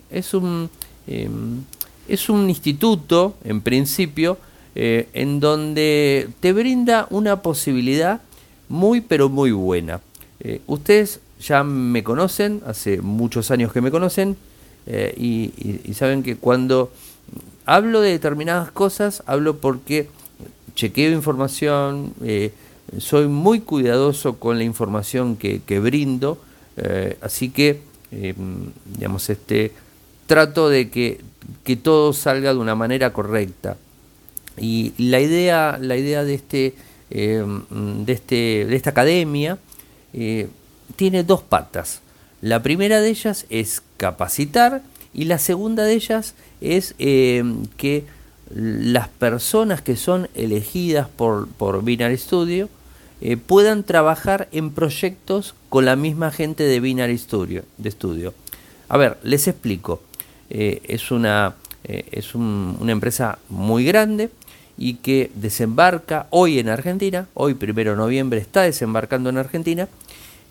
es 0.10 0.34
un 0.34 0.70
em, 1.08 1.63
es 2.08 2.30
un 2.30 2.50
instituto 2.50 3.36
en 3.44 3.62
principio 3.62 4.38
en 4.76 5.40
donde 5.40 6.30
te 6.40 6.54
brinda 6.54 7.08
una 7.10 7.42
posibilidad 7.42 8.22
muy 8.70 9.02
pero 9.02 9.28
muy 9.28 9.52
buena. 9.52 10.02
ustedes 10.68 11.20
ya 11.40 11.64
me 11.64 12.04
conocen, 12.04 12.62
hace 12.66 13.02
muchos 13.02 13.52
años 13.52 13.72
que 13.72 13.82
me 13.82 13.92
conocen, 13.92 14.38
eh, 14.86 15.14
y, 15.18 15.94
saben 15.94 16.24
que 16.24 16.38
cuando 16.38 16.92
hablo 17.66 18.02
de 18.02 18.12
determinadas 18.12 18.72
cosas, 18.72 19.22
hablo 19.26 19.58
porque 19.58 20.10
chequeo 20.76 21.12
información, 21.12 22.14
eh, 22.24 22.54
soy 22.98 23.28
muy 23.28 23.60
cuidadoso 23.60 24.38
con 24.38 24.58
la 24.58 24.64
información 24.64 25.36
que, 25.36 25.80
brindo, 25.80 26.38
eh, 26.78 27.18
así 27.22 27.50
que, 27.50 27.82
digamos, 28.96 29.30
este, 29.30 29.74
trato 30.26 30.70
de 30.70 30.90
que, 30.90 31.20
que, 31.63 31.75
todo 31.75 32.13
salga 32.13 32.54
de 32.54 32.60
una 32.60 32.75
manera 32.75 33.13
correcta. 33.13 33.77
Y 34.58 34.94
la 34.98 35.20
idea, 35.20 35.77
la 35.80 35.98
idea 35.98 36.24
de, 36.24 36.34
este, 36.34 36.75
de, 37.10 38.13
este, 38.13 38.66
de 38.66 38.75
esta 38.75 38.89
academia 38.89 39.60
tiene 40.96 41.24
dos 41.24 41.44
patas. 41.44 42.01
La 42.42 42.62
primera 42.62 43.01
de 43.01 43.10
ellas 43.10 43.46
es 43.50 43.82
capacitar 43.98 44.82
y 45.13 45.25
la 45.25 45.39
segunda 45.39 45.84
de 45.84 45.94
ellas 45.94 46.36
es 46.62 46.96
eh, 47.00 47.44
que 47.77 48.06
las 48.54 49.10
personas 49.10 49.82
que 49.82 49.96
son 49.96 50.30
elegidas 50.36 51.08
por, 51.10 51.48
por 51.48 51.84
Binary 51.84 52.18
Studio 52.18 52.70
eh, 53.20 53.36
puedan 53.36 53.84
trabajar 53.84 54.48
en 54.51 54.72
proyectos 54.72 55.56
con 55.70 55.86
la 55.86 55.96
misma 55.96 56.32
gente 56.32 56.63
de 56.63 56.80
Binary 56.80 57.18
Studio. 57.18 57.63
De 57.77 57.89
estudio. 57.89 58.34
A 58.89 58.98
ver, 58.98 59.18
les 59.24 59.48
explico. 59.48 60.01
Eh, 60.50 60.82
es 60.88 61.12
una, 61.12 61.56
es 61.84 62.36
una 62.36 62.92
empresa 62.92 63.39
muy 63.50 63.86
grande 63.86 64.30
y 64.77 64.96
que 64.96 65.32
desembarca 65.36 66.27
hoy 66.30 66.60
en 66.60 66.70
Argentina. 66.70 67.27
Hoy, 67.34 67.56
primero 67.56 67.92
de 67.92 67.98
noviembre, 67.98 68.39
está 68.39 68.62
desembarcando 68.62 69.30
en 69.30 69.38
Argentina 69.38 69.88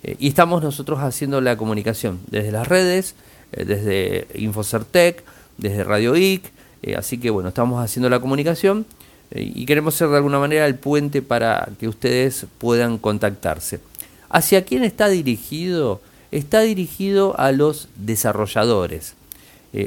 eh, 0.03 0.17
y 0.19 0.29
estamos 0.29 0.62
nosotros 0.62 0.99
haciendo 1.00 1.41
la 1.41 1.57
comunicación 1.57 2.21
desde 2.31 2.53
las 2.53 2.67
redes, 2.67 3.15
eh, 3.53 3.65
desde 3.65 4.26
Infocertec, 4.35 5.23
desde 5.59 5.85
Radio 5.85 6.17
IC, 6.17 6.50
eh, 6.83 6.97
así 6.97 7.19
que 7.19 7.31
bueno, 7.31 7.49
estamos 7.49 7.83
haciendo 7.83 8.11
la 8.11 8.21
comunicación 8.21 8.87
y 9.35 9.67
queremos 9.67 9.97
ser 9.97 10.09
de 10.09 10.19
alguna 10.19 10.38
manera 10.38 10.67
el 10.67 10.76
puente 10.76 11.21
para 11.21 11.69
que 11.81 11.88
ustedes 11.88 12.47
puedan 12.59 12.97
contactarse. 12.97 13.81
¿Hacia 14.29 14.65
quién 14.65 14.85
está 14.85 15.09
dirigido? 15.09 16.00
Está 16.31 16.61
dirigido 16.61 17.37
a 17.37 17.50
los 17.50 17.88
desarrolladores, 17.97 19.15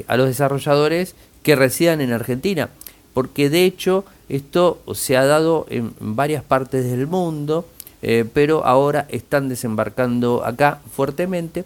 a 0.06 0.16
los 0.16 0.28
desarrolladores 0.28 1.14
que 1.42 1.56
residan 1.56 2.00
en 2.00 2.12
Argentina, 2.12 2.70
porque 3.12 3.50
de 3.50 3.64
hecho 3.64 4.04
esto 4.28 4.80
se 4.94 5.16
ha 5.16 5.24
dado 5.24 5.66
en 5.70 5.92
varias 5.98 6.44
partes 6.44 6.88
del 6.88 7.06
mundo, 7.06 7.66
eh, 8.02 8.24
pero 8.32 8.64
ahora 8.64 9.06
están 9.10 9.48
desembarcando 9.48 10.44
acá 10.44 10.80
fuertemente. 10.92 11.64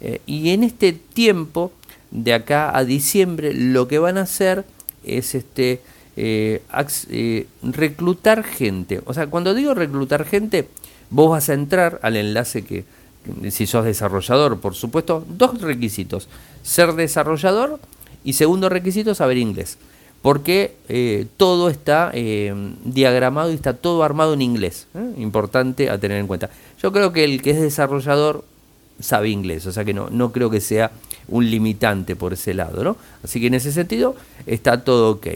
Eh, 0.00 0.20
y 0.26 0.50
en 0.50 0.62
este 0.62 0.92
tiempo 0.92 1.72
de 2.10 2.34
acá 2.34 2.76
a 2.76 2.84
diciembre 2.84 3.54
lo 3.54 3.88
que 3.88 3.98
van 3.98 4.18
a 4.18 4.22
hacer 4.22 4.64
es 5.04 5.34
este 5.34 5.80
eh, 6.16 6.62
reclutar 7.62 8.44
gente. 8.44 9.00
O 9.06 9.14
sea 9.14 9.28
cuando 9.28 9.54
digo 9.54 9.72
reclutar 9.74 10.26
gente 10.26 10.68
vos 11.08 11.30
vas 11.30 11.48
a 11.48 11.54
entrar 11.54 11.98
al 12.02 12.16
enlace 12.16 12.62
que 12.62 12.84
si 13.50 13.66
sos 13.66 13.84
desarrollador 13.84 14.60
por 14.60 14.74
supuesto 14.74 15.24
dos 15.28 15.60
requisitos 15.60 16.28
ser 16.62 16.94
desarrollador 16.94 17.78
y 18.24 18.32
segundo 18.32 18.68
requisito 18.68 19.14
saber 19.14 19.38
inglés 19.38 19.78
porque 20.22 20.76
eh, 20.88 21.26
todo 21.36 21.68
está 21.68 22.12
eh, 22.14 22.54
diagramado 22.84 23.50
y 23.50 23.54
está 23.54 23.74
todo 23.74 24.04
armado 24.04 24.34
en 24.34 24.42
inglés. 24.42 24.86
¿eh? 24.94 25.14
Importante 25.18 25.90
a 25.90 25.98
tener 25.98 26.18
en 26.18 26.28
cuenta. 26.28 26.48
Yo 26.80 26.92
creo 26.92 27.12
que 27.12 27.24
el 27.24 27.42
que 27.42 27.50
es 27.50 27.60
desarrollador 27.60 28.44
sabe 29.00 29.30
inglés, 29.30 29.66
o 29.66 29.72
sea 29.72 29.84
que 29.84 29.92
no, 29.92 30.08
no 30.10 30.30
creo 30.30 30.48
que 30.48 30.60
sea 30.60 30.92
un 31.26 31.50
limitante 31.50 32.14
por 32.14 32.32
ese 32.32 32.54
lado, 32.54 32.84
¿no? 32.84 32.96
Así 33.24 33.40
que 33.40 33.48
en 33.48 33.54
ese 33.54 33.72
sentido 33.72 34.14
está 34.46 34.84
todo 34.84 35.10
ok. 35.10 35.26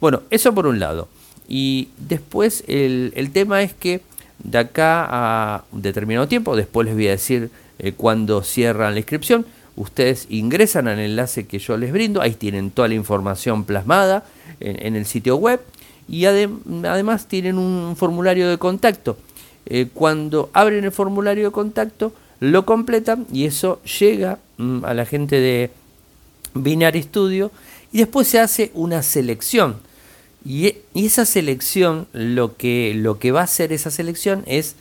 Bueno, 0.00 0.22
eso 0.30 0.54
por 0.54 0.66
un 0.66 0.78
lado. 0.78 1.08
Y 1.48 1.88
después 1.96 2.62
el, 2.66 3.12
el 3.16 3.30
tema 3.30 3.62
es 3.62 3.72
que 3.72 4.02
de 4.38 4.58
acá 4.58 5.06
a 5.08 5.64
un 5.72 5.82
determinado 5.82 6.28
tiempo, 6.28 6.56
después 6.56 6.86
les 6.86 6.94
voy 6.94 7.08
a 7.08 7.12
decir 7.12 7.50
cuándo 7.96 8.42
cierran 8.42 8.94
la 8.94 9.00
inscripción, 9.00 9.44
ustedes 9.76 10.26
ingresan 10.30 10.88
al 10.88 10.98
enlace 10.98 11.46
que 11.46 11.58
yo 11.58 11.76
les 11.76 11.92
brindo, 11.92 12.22
ahí 12.22 12.32
tienen 12.32 12.70
toda 12.70 12.88
la 12.88 12.94
información 12.94 13.64
plasmada 13.64 14.24
en, 14.60 14.96
el 14.96 15.06
sitio 15.06 15.36
web. 15.36 15.60
Y 16.08 16.24
además 16.24 17.26
tienen 17.26 17.58
un 17.58 17.96
formulario 17.96 18.48
de 18.48 18.58
contacto. 18.58 19.16
Eh, 19.66 19.88
cuando 19.92 20.50
abren 20.52 20.84
el 20.84 20.92
formulario 20.92 21.46
de 21.46 21.50
contacto, 21.50 22.12
lo 22.38 22.64
completan 22.64 23.26
y 23.32 23.46
eso 23.46 23.82
llega 23.82 24.38
mm, 24.58 24.84
a 24.84 24.94
la 24.94 25.04
gente 25.04 25.40
de 25.40 25.70
Binary 26.54 27.02
Studio. 27.02 27.50
Y 27.92 27.98
después 27.98 28.28
se 28.28 28.40
hace 28.40 28.70
una 28.74 29.02
selección. 29.02 29.76
Y, 30.46 30.76
esa 30.94 31.24
selección, 31.24 32.06
lo 32.12 32.56
que, 32.56 32.94
lo 32.94 33.18
que 33.18 33.32
va 33.32 33.40
a 33.40 33.44
hacer 33.44 33.72
esa 33.72 33.90
selección 33.90 34.44
es, 34.46 34.76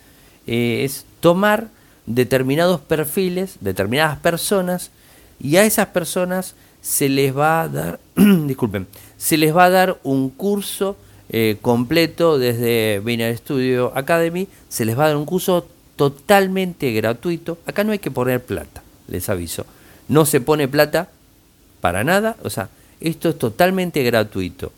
eh, 0.45 0.83
es 0.83 1.05
tomar 1.21 1.69
determinados 2.05 2.81
perfiles, 2.81 3.57
determinadas 3.61 4.19
personas, 4.19 4.91
y 5.39 5.55
a 5.55 5.65
esas 5.65 5.87
personas 5.87 6.53
se 6.81 7.09
les 7.09 7.35
va 7.35 7.63
a 7.63 7.67
dar, 7.67 7.99
disculpen, 8.15 8.85
se 9.17 9.37
les 9.37 9.55
va 9.55 9.65
a 9.65 9.69
dar 9.71 9.99
un 10.03 10.29
curso 10.29 10.97
eh, 11.29 11.57
completo 11.63 12.37
desde 12.37 13.01
Binary 13.03 13.35
Studio 13.37 13.91
Academy, 13.95 14.47
se 14.69 14.85
les 14.85 14.97
va 14.97 15.05
a 15.05 15.07
dar 15.07 15.17
un 15.17 15.25
curso 15.25 15.67
totalmente 15.95 16.91
gratuito. 16.91 17.57
Acá 17.65 17.83
no 17.83 17.91
hay 17.91 17.99
que 17.99 18.11
poner 18.11 18.43
plata, 18.43 18.83
les 19.07 19.29
aviso. 19.29 19.65
No 20.07 20.25
se 20.25 20.41
pone 20.41 20.67
plata 20.67 21.09
para 21.81 22.03
nada, 22.03 22.37
o 22.43 22.51
sea, 22.51 22.69
esto 23.01 23.29
es 23.29 23.39
totalmente 23.39 24.03
gratuito. 24.03 24.71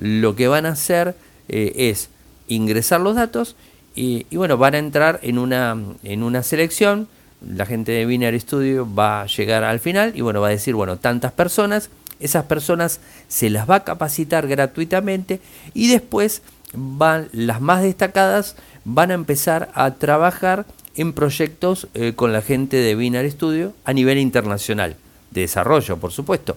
Lo 0.00 0.34
que 0.34 0.48
van 0.48 0.64
a 0.64 0.70
hacer 0.70 1.14
eh, 1.48 1.74
es 1.76 2.08
ingresar 2.48 3.02
los 3.02 3.14
datos 3.14 3.54
y, 3.94 4.24
bueno, 4.34 4.56
van 4.56 4.74
a 4.74 4.78
entrar 4.78 5.20
en 5.22 5.38
una, 5.38 5.76
en 6.02 6.22
una 6.22 6.42
selección. 6.42 7.06
La 7.46 7.66
gente 7.66 7.92
de 7.92 8.06
Binary 8.06 8.40
Studio 8.40 8.88
va 8.92 9.22
a 9.22 9.26
llegar 9.26 9.62
al 9.62 9.78
final 9.78 10.12
y 10.14 10.22
bueno, 10.22 10.40
va 10.40 10.48
a 10.48 10.52
decir, 10.52 10.74
bueno, 10.74 10.96
tantas 10.96 11.32
personas. 11.32 11.90
Esas 12.18 12.44
personas 12.44 13.00
se 13.28 13.50
las 13.50 13.68
va 13.68 13.76
a 13.76 13.84
capacitar 13.84 14.48
gratuitamente 14.48 15.40
y 15.74 15.88
después 15.88 16.42
van 16.72 17.28
las 17.32 17.60
más 17.60 17.82
destacadas 17.82 18.56
van 18.84 19.10
a 19.10 19.14
empezar 19.14 19.70
a 19.74 19.94
trabajar 19.94 20.64
en 20.96 21.12
proyectos 21.12 21.88
eh, 21.94 22.14
con 22.14 22.32
la 22.32 22.42
gente 22.42 22.76
de 22.76 22.94
Binary 22.94 23.30
Studio 23.30 23.74
a 23.84 23.92
nivel 23.92 24.18
internacional, 24.18 24.96
de 25.30 25.42
desarrollo, 25.42 25.98
por 25.98 26.12
supuesto. 26.12 26.56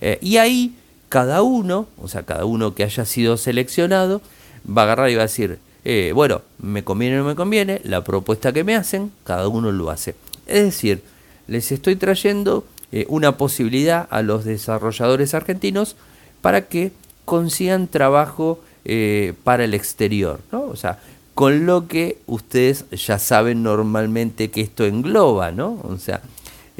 Eh, 0.00 0.18
y 0.22 0.38
ahí 0.38 0.74
cada 1.10 1.42
uno, 1.42 1.88
o 2.00 2.08
sea, 2.08 2.22
cada 2.22 2.46
uno 2.46 2.74
que 2.74 2.84
haya 2.84 3.04
sido 3.04 3.36
seleccionado, 3.36 4.22
va 4.66 4.82
a 4.82 4.84
agarrar 4.86 5.10
y 5.10 5.16
va 5.16 5.22
a 5.22 5.26
decir, 5.26 5.58
eh, 5.84 6.12
bueno, 6.14 6.40
me 6.58 6.84
conviene 6.84 7.16
o 7.16 7.22
no 7.22 7.28
me 7.28 7.34
conviene, 7.34 7.80
la 7.84 8.04
propuesta 8.04 8.52
que 8.52 8.64
me 8.64 8.76
hacen, 8.76 9.10
cada 9.24 9.48
uno 9.48 9.72
lo 9.72 9.90
hace. 9.90 10.14
Es 10.46 10.64
decir, 10.64 11.02
les 11.48 11.72
estoy 11.72 11.96
trayendo 11.96 12.64
eh, 12.92 13.06
una 13.08 13.36
posibilidad 13.36 14.06
a 14.10 14.22
los 14.22 14.44
desarrolladores 14.44 15.34
argentinos 15.34 15.96
para 16.40 16.68
que 16.68 16.92
consigan 17.24 17.88
trabajo 17.88 18.60
eh, 18.84 19.34
para 19.42 19.64
el 19.64 19.74
exterior, 19.74 20.38
¿no? 20.52 20.62
O 20.62 20.76
sea, 20.76 21.00
con 21.34 21.66
lo 21.66 21.88
que 21.88 22.18
ustedes 22.26 22.84
ya 22.90 23.18
saben 23.18 23.64
normalmente 23.64 24.50
que 24.50 24.60
esto 24.60 24.84
engloba, 24.84 25.50
¿no? 25.50 25.80
O 25.82 25.98
sea, 25.98 26.20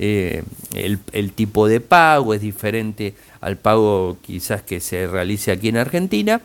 el, 0.01 0.99
el, 1.13 1.33
tipo 1.33 1.69
de 1.69 1.81
pago 1.81 2.33
es 2.33 2.41
diferente 2.41 3.15
al 3.41 3.59
pago 3.59 4.17
quizás 4.23 4.63
que 4.63 4.81
se 4.81 5.07
realice 5.07 5.53
aquí 5.53 5.69
en 5.69 5.77
Argentina. 5.77 6.41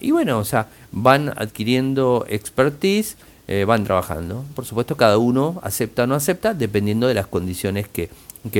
y 0.00 0.10
bueno, 0.10 0.38
o 0.38 0.44
sea, 0.44 0.68
van 0.92 1.30
adquiriendo 1.30 2.26
expertise, 2.28 3.16
eh, 3.48 3.64
van 3.64 3.84
trabajando. 3.84 4.44
Por 4.54 4.66
supuesto, 4.66 4.96
cada 4.96 5.18
uno 5.18 5.58
acepta 5.62 6.04
o 6.04 6.06
no 6.06 6.14
acepta, 6.14 6.54
dependiendo 6.54 7.06
de 7.06 7.14
las 7.14 7.26
condiciones 7.26 7.88
que, 7.88 8.10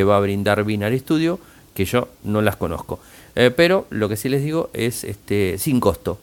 va 0.05 0.17
a 0.17 0.21
brindar 0.21 0.65
Binary 0.65 0.99
Studio, 0.99 1.39
que 1.75 1.85
yo 1.85 2.09
no 2.25 2.43
las 2.43 2.57
conozco. 2.57 3.01
pero 3.35 3.87
lo 3.91 4.09
que 4.09 4.17
sí 4.17 4.29
les 4.29 4.43
digo 4.43 4.71
es 4.73 5.05
este, 5.05 5.59
sin 5.59 5.79
costo, 5.79 6.19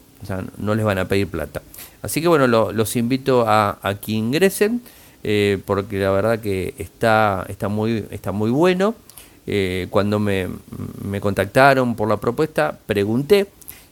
no 0.58 0.76
les 0.76 0.84
van 0.84 0.98
a 0.98 1.08
pedir 1.08 1.28
plata. 1.28 1.62
Así 2.02 2.22
que 2.22 2.28
bueno, 2.28 2.48
los 2.48 2.96
invito 2.96 3.46
a, 3.48 3.78
que 4.02 4.14
ingresen, 4.14 4.82
porque 5.66 6.00
la 6.00 6.12
verdad 6.12 6.40
que 6.40 6.74
está, 6.78 7.46
está, 7.50 7.68
muy, 7.68 8.06
está 8.12 8.32
muy 8.32 8.50
bueno. 8.52 8.96
cuando 9.90 10.20
me, 10.20 10.48
me, 11.04 11.20
contactaron 11.20 11.96
por 11.96 12.08
la 12.08 12.18
propuesta, 12.18 12.78
pregunté 12.86 13.48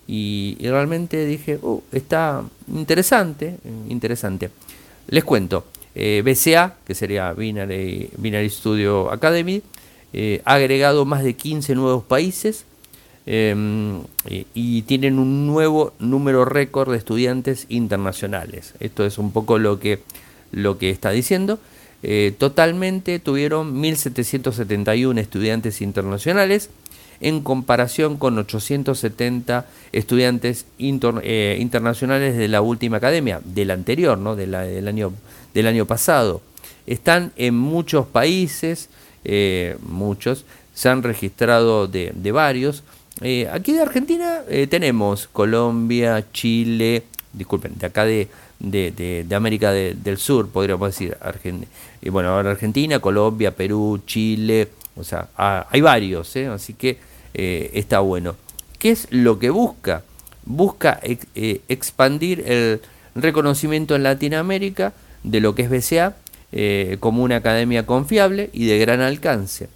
y, 0.08 0.58
realmente 0.62 1.26
dije, 1.26 1.60
oh, 1.62 1.84
está 1.92 2.44
interesante, 2.68 3.58
interesante. 3.90 4.52
Les 5.08 5.24
cuento, 5.24 5.66
eh, 5.96 6.22
BCA, 6.24 6.76
que 6.86 6.94
sería 6.94 7.34
Binary, 7.34 8.10
Binary 8.18 8.50
Studio 8.50 9.12
Academy, 9.12 9.62
eh, 10.14 10.42
ha 10.46 10.56
agregado 10.56 11.06
más 11.06 11.24
de 11.24 11.34
15 11.34 11.76
nuevos 11.76 12.04
países 12.04 12.66
em, 13.26 14.02
y, 14.54 14.84
tienen 14.84 15.18
un 15.18 15.48
nuevo 15.48 15.94
número 16.00 16.46
récord 16.46 16.92
de 16.92 16.98
estudiantes 16.98 17.66
internacionales. 17.70 18.76
Esto 18.80 19.06
es 19.06 19.18
un 19.18 19.32
poco 19.32 19.58
lo 19.58 19.80
que, 19.80 20.02
lo 20.56 20.80
que 20.80 20.90
está 20.90 21.12
diciendo. 21.12 21.60
Eh, 22.02 22.34
totalmente 22.38 23.20
tuvieron 23.20 23.82
1.771 23.82 25.20
estudiantes 25.20 25.82
internacionales 25.82 26.70
en 27.22 27.42
comparación 27.42 28.18
con 28.18 28.38
870 28.38 29.66
estudiantes 29.92 30.66
eh, 30.80 31.58
internacionales 31.60 32.38
de 32.38 32.48
la 32.48 32.62
última 32.62 32.98
academia, 32.98 33.42
del 33.44 33.72
anterior, 33.72 34.18
¿no? 34.18 34.36
del, 34.36 34.54
año, 34.56 35.14
del 35.54 35.68
año 35.68 35.86
pasado. 35.86 36.42
Están 36.86 37.32
en 37.36 37.56
muchos 37.56 38.06
países, 38.06 38.90
eh, 39.24 39.78
muchos, 39.82 40.46
se 40.74 40.90
han 40.90 41.04
registrado 41.04 41.88
de, 41.88 42.14
varios. 42.32 42.84
Eh, 43.22 43.48
aquí 43.52 43.72
de 43.72 43.82
Argentina 43.82 44.42
tenemos 44.70 45.28
Colombia, 45.28 46.26
Chile, 46.34 47.04
disculpen, 47.34 47.74
de 47.78 47.86
acá 47.88 48.06
de, 48.06 48.28
de, 48.66 49.26
América 49.36 49.72
del 49.72 50.18
Sur, 50.18 50.50
podríamos 50.50 50.90
decir, 50.90 51.18
y 52.02 52.10
bueno, 52.10 52.36
Argentina, 52.36 53.00
Colombia, 53.00 53.56
Perú, 53.56 54.02
Chile, 54.06 54.70
o 54.96 55.04
sea, 55.04 55.28
ah, 55.38 55.68
hay 55.70 55.82
varios, 55.82 56.36
¿eh? 56.36 56.48
así 56.48 56.74
que 56.74 56.98
eh, 57.34 57.72
está 57.74 58.00
bueno. 58.00 58.36
¿Qué 58.80 58.92
es 58.92 59.08
lo 59.12 59.40
que 59.40 59.50
busca? 59.50 60.04
Busca 60.46 61.00
eh, 61.04 61.62
expandir 61.68 62.44
el 62.46 62.82
reconocimiento 63.16 63.96
en 63.96 64.04
Latinoamérica 64.04 64.94
de 65.24 65.40
lo 65.40 65.56
que 65.56 65.64
es 65.64 65.70
BCA 65.70 66.16
como 67.02 67.22
una 67.22 67.38
academia 67.38 67.86
confiable 67.86 68.50
y 68.54 68.66
de 68.66 68.80
gran 68.80 69.02
alcance. 69.02 69.68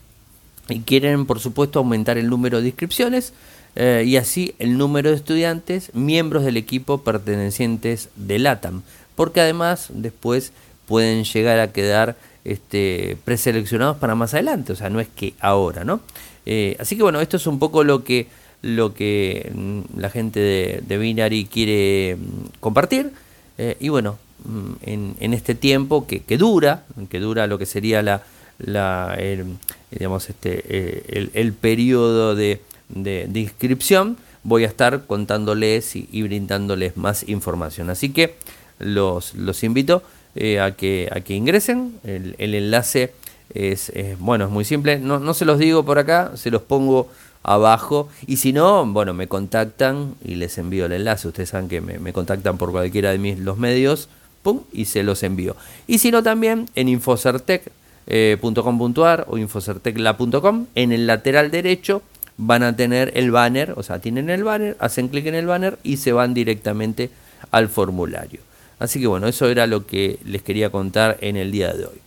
Y 0.69 0.81
quieren, 0.81 1.25
por 1.25 1.39
supuesto, 1.41 1.79
aumentar 1.79 2.17
el 2.17 2.29
número 2.29 2.61
de 2.61 2.67
inscripciones 2.67 3.33
y 3.75 4.17
así 4.17 4.55
el 4.59 4.77
número 4.77 5.09
de 5.09 5.15
estudiantes, 5.15 5.93
miembros 5.93 6.43
del 6.43 6.57
equipo 6.57 6.97
pertenecientes 7.03 8.09
de 8.15 8.37
LATAM, 8.37 8.81
porque 9.15 9.39
además 9.39 9.87
después 9.93 10.51
pueden 10.85 11.23
llegar 11.23 11.59
a 11.59 11.71
quedar 11.71 12.17
este, 12.43 13.17
preseleccionados 13.25 13.97
para 13.97 14.15
más 14.15 14.33
adelante, 14.33 14.73
o 14.73 14.75
sea, 14.75 14.89
no 14.89 14.99
es 14.99 15.07
que 15.07 15.33
ahora, 15.39 15.83
¿no? 15.83 16.01
Eh, 16.45 16.75
así 16.79 16.95
que 16.95 17.03
bueno, 17.03 17.21
esto 17.21 17.37
es 17.37 17.45
un 17.47 17.59
poco 17.59 17.83
lo 17.83 18.03
que, 18.03 18.27
lo 18.61 18.93
que 18.93 19.51
mm, 19.53 19.99
la 19.99 20.09
gente 20.09 20.39
de, 20.39 20.83
de 20.85 20.97
Binary 20.97 21.45
quiere 21.45 22.15
mm, 22.15 22.59
compartir. 22.59 23.11
Eh, 23.59 23.77
y 23.79 23.89
bueno, 23.89 24.17
mm, 24.45 25.15
en, 25.19 25.33
este 25.33 25.53
tiempo 25.53 26.07
que, 26.07 26.37
dura, 26.37 26.85
que 27.09 27.19
dura 27.19 27.45
lo 27.45 27.59
que 27.59 27.65
sería 27.65 28.01
la, 28.01 28.23
la 28.57 29.15
el, 29.19 29.45
digamos 29.91 30.29
este, 30.29 30.63
eh, 30.65 31.29
el, 31.33 31.53
periodo 31.53 32.35
de, 32.35 32.61
inscripción, 32.95 34.17
voy 34.43 34.63
a 34.63 34.67
estar 34.67 35.05
contándoles 35.05 35.95
y, 35.95 36.21
brindándoles 36.21 36.97
más 36.97 37.27
información. 37.27 37.89
Así 37.89 38.09
que 38.09 38.35
los, 38.79 39.35
los 39.35 39.63
invito 39.63 40.01
a, 40.35 40.71
que, 40.71 41.09
a 41.11 41.19
que 41.21 41.35
ingresen. 41.35 41.99
El, 42.03 42.35
el 42.37 42.55
enlace 42.55 43.13
es, 43.53 43.91
bueno, 44.19 44.45
es 44.45 44.51
muy 44.51 44.65
simple. 44.65 44.99
No, 44.99 45.19
no 45.19 45.33
se 45.33 45.45
los 45.45 45.57
digo 45.59 45.83
por 45.83 45.99
acá, 45.99 46.31
se 46.35 46.51
los 46.51 46.61
pongo 46.61 47.09
abajo. 47.43 48.09
Y 48.27 48.37
si 48.37 48.53
no, 48.53 48.85
bueno, 48.85 49.13
me 49.13 49.27
contactan 49.27 50.15
y 50.23 50.35
les 50.35 50.57
envío 50.57 50.85
el 50.85 50.93
enlace. 50.93 51.27
Ustedes 51.27 51.49
saben 51.49 51.67
que 51.67 51.81
me, 51.81 52.13
contactan 52.13 52.57
por 52.57 52.71
cualquiera 52.71 53.11
de 53.11 53.17
mis 53.17 53.37
los 53.39 53.57
medios, 53.57 54.07
pum, 54.43 54.61
y 54.71 54.85
se 54.85 55.03
los 55.03 55.23
envío. 55.23 55.57
Y 55.87 55.97
si 55.99 56.11
no, 56.11 56.23
también 56.23 56.69
en 56.75 56.87
infocertec.com.ar 56.89 59.25
o 59.29 59.37
infocertecla.com, 59.37 60.65
en 60.75 60.91
el 60.91 61.07
lateral 61.07 61.49
derecho 61.51 62.01
van 62.41 62.63
a 62.63 62.73
tener 62.73 63.11
el 63.15 63.31
banner, 63.31 63.73
o 63.75 63.83
sea, 63.83 63.99
tienen 63.99 64.29
el 64.29 64.45
banner, 64.45 64.77
hacen 64.79 65.09
clic 65.09 65.25
en 65.25 65.35
el 65.35 65.45
banner 65.45 65.77
y 65.83 65.97
se 65.97 66.13
van 66.13 66.33
directamente 66.33 67.09
al 67.51 67.67
formulario. 67.67 68.39
Así 68.79 69.01
que 69.01 69.07
bueno, 69.07 69.27
eso 69.27 69.47
era 69.47 69.67
lo 69.67 69.85
que 69.85 70.19
les 70.23 70.41
quería 70.41 70.69
contar 70.69 71.17
en 71.19 71.35
el 71.35 71.51
día 71.51 71.73
de 71.73 71.85
hoy. 71.85 72.01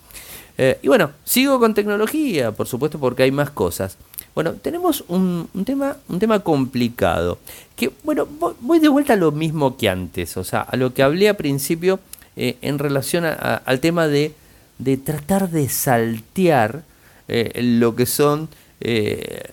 Eh, 0.57 0.79
y 0.81 0.89
bueno, 0.89 1.11
sigo 1.23 1.59
con 1.61 1.75
tecnología, 1.75 2.51
por 2.53 2.67
supuesto, 2.67 2.99
porque 2.99 3.25
hay 3.25 3.31
más 3.31 3.51
cosas. 3.51 3.99
Bueno, 4.35 4.55
tenemos 4.55 5.05
un, 5.09 5.51
tema, 5.67 5.99
un 6.09 6.19
tema 6.19 6.41
complicado. 6.41 7.39
Que, 7.77 7.91
bueno, 8.03 8.27
voy 8.61 8.79
de 8.79 8.89
vuelta 8.89 9.13
a 9.13 9.17
lo 9.17 9.33
mismo 9.33 9.77
que 9.77 9.91
antes, 9.91 10.39
o 10.39 10.45
sea, 10.45 10.63
a 10.63 10.77
lo 10.77 10.95
que 10.95 11.03
hablé 11.03 11.29
al 11.29 11.37
principio 11.37 12.01
eh, 12.37 12.57
en 12.63 12.79
relación 12.79 13.27
al 13.27 13.81
tema 13.81 14.09
de, 14.09 14.33
de, 14.79 14.97
tratar 14.97 15.51
de 15.51 15.69
saltear 15.69 16.85
eh, 17.29 17.61
lo 17.63 17.95
que 17.95 18.07
son 18.07 18.49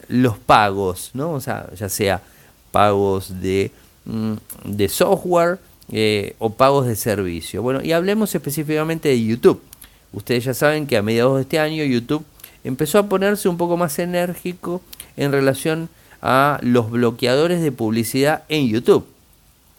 los 0.07 0.37
pagos, 0.37 1.11
¿no? 1.13 1.33
O 1.33 1.41
sea, 1.41 1.69
ya 1.75 1.89
sea 1.89 2.21
pagos 2.71 3.41
de, 3.41 3.71
mm, 4.05 4.33
de 4.65 4.89
software 4.89 5.59
o 6.39 6.49
pagos 6.51 6.85
de 6.87 6.95
servicio. 6.95 7.61
Bueno, 7.61 7.81
y 7.83 7.91
hablemos 7.91 8.33
específicamente 8.33 9.09
de 9.09 9.23
YouTube. 9.23 9.61
Ustedes 10.13 10.45
ya 10.45 10.53
saben 10.53 10.87
que 10.87 10.97
a 10.97 11.01
mediados 11.01 11.35
de 11.35 11.41
este 11.43 11.59
año 11.59 11.83
YouTube 11.83 12.25
empezó 12.63 12.99
a 12.99 13.07
ponerse 13.07 13.47
un 13.49 13.57
poco 13.57 13.77
más 13.77 13.99
enérgico 13.99 14.81
en 15.17 15.31
relación 15.31 15.89
a 16.21 16.59
los 16.61 16.89
bloqueadores 16.89 17.61
de 17.61 17.71
publicidad 17.71 18.43
en 18.49 18.67
YouTube. 18.67 19.05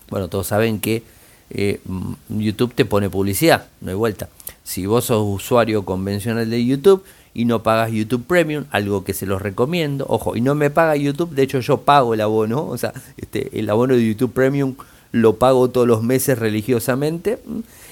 Bueno, 0.09 0.29
todos 0.29 0.47
saben 0.47 0.81
que 0.81 1.03
eh, 1.51 1.81
YouTube 2.29 2.75
te 2.75 2.85
pone 2.85 3.11
publicidad, 3.11 3.67
no 3.81 3.91
hay 3.91 3.97
vuelta. 3.97 4.29
Si 4.65 4.87
vos 4.87 5.07
sos 5.07 5.25
usuario 5.27 5.85
convencional 5.85 6.49
de 6.49 6.65
YouTube 6.65 7.05
y 7.35 7.45
no 7.45 7.63
pagas 7.63 7.93
YouTube 7.93 8.25
Premium, 8.27 8.65
algo 8.71 9.05
que 9.05 9.15
se 9.15 9.27
los 9.27 9.41
recomiendo, 9.41 10.05
ojo, 10.09 10.37
y 10.37 10.41
no 10.41 10.55
me 10.55 10.71
paga 10.71 10.97
YouTube, 10.97 11.31
de 11.31 11.43
hecho 11.43 11.61
yo 11.61 11.79
pago 11.79 12.15
el 12.15 12.21
abono, 12.21 12.67
o 12.67 12.77
sea, 12.77 12.93
este, 13.17 13.59
el 13.59 13.71
abono 13.71 13.95
de 13.95 14.07
YouTube 14.07 14.33
Premium 14.33 14.75
lo 15.13 15.37
pago 15.37 15.71
todos 15.71 15.89
los 15.89 16.03
meses 16.03 16.39
religiosamente 16.39 17.41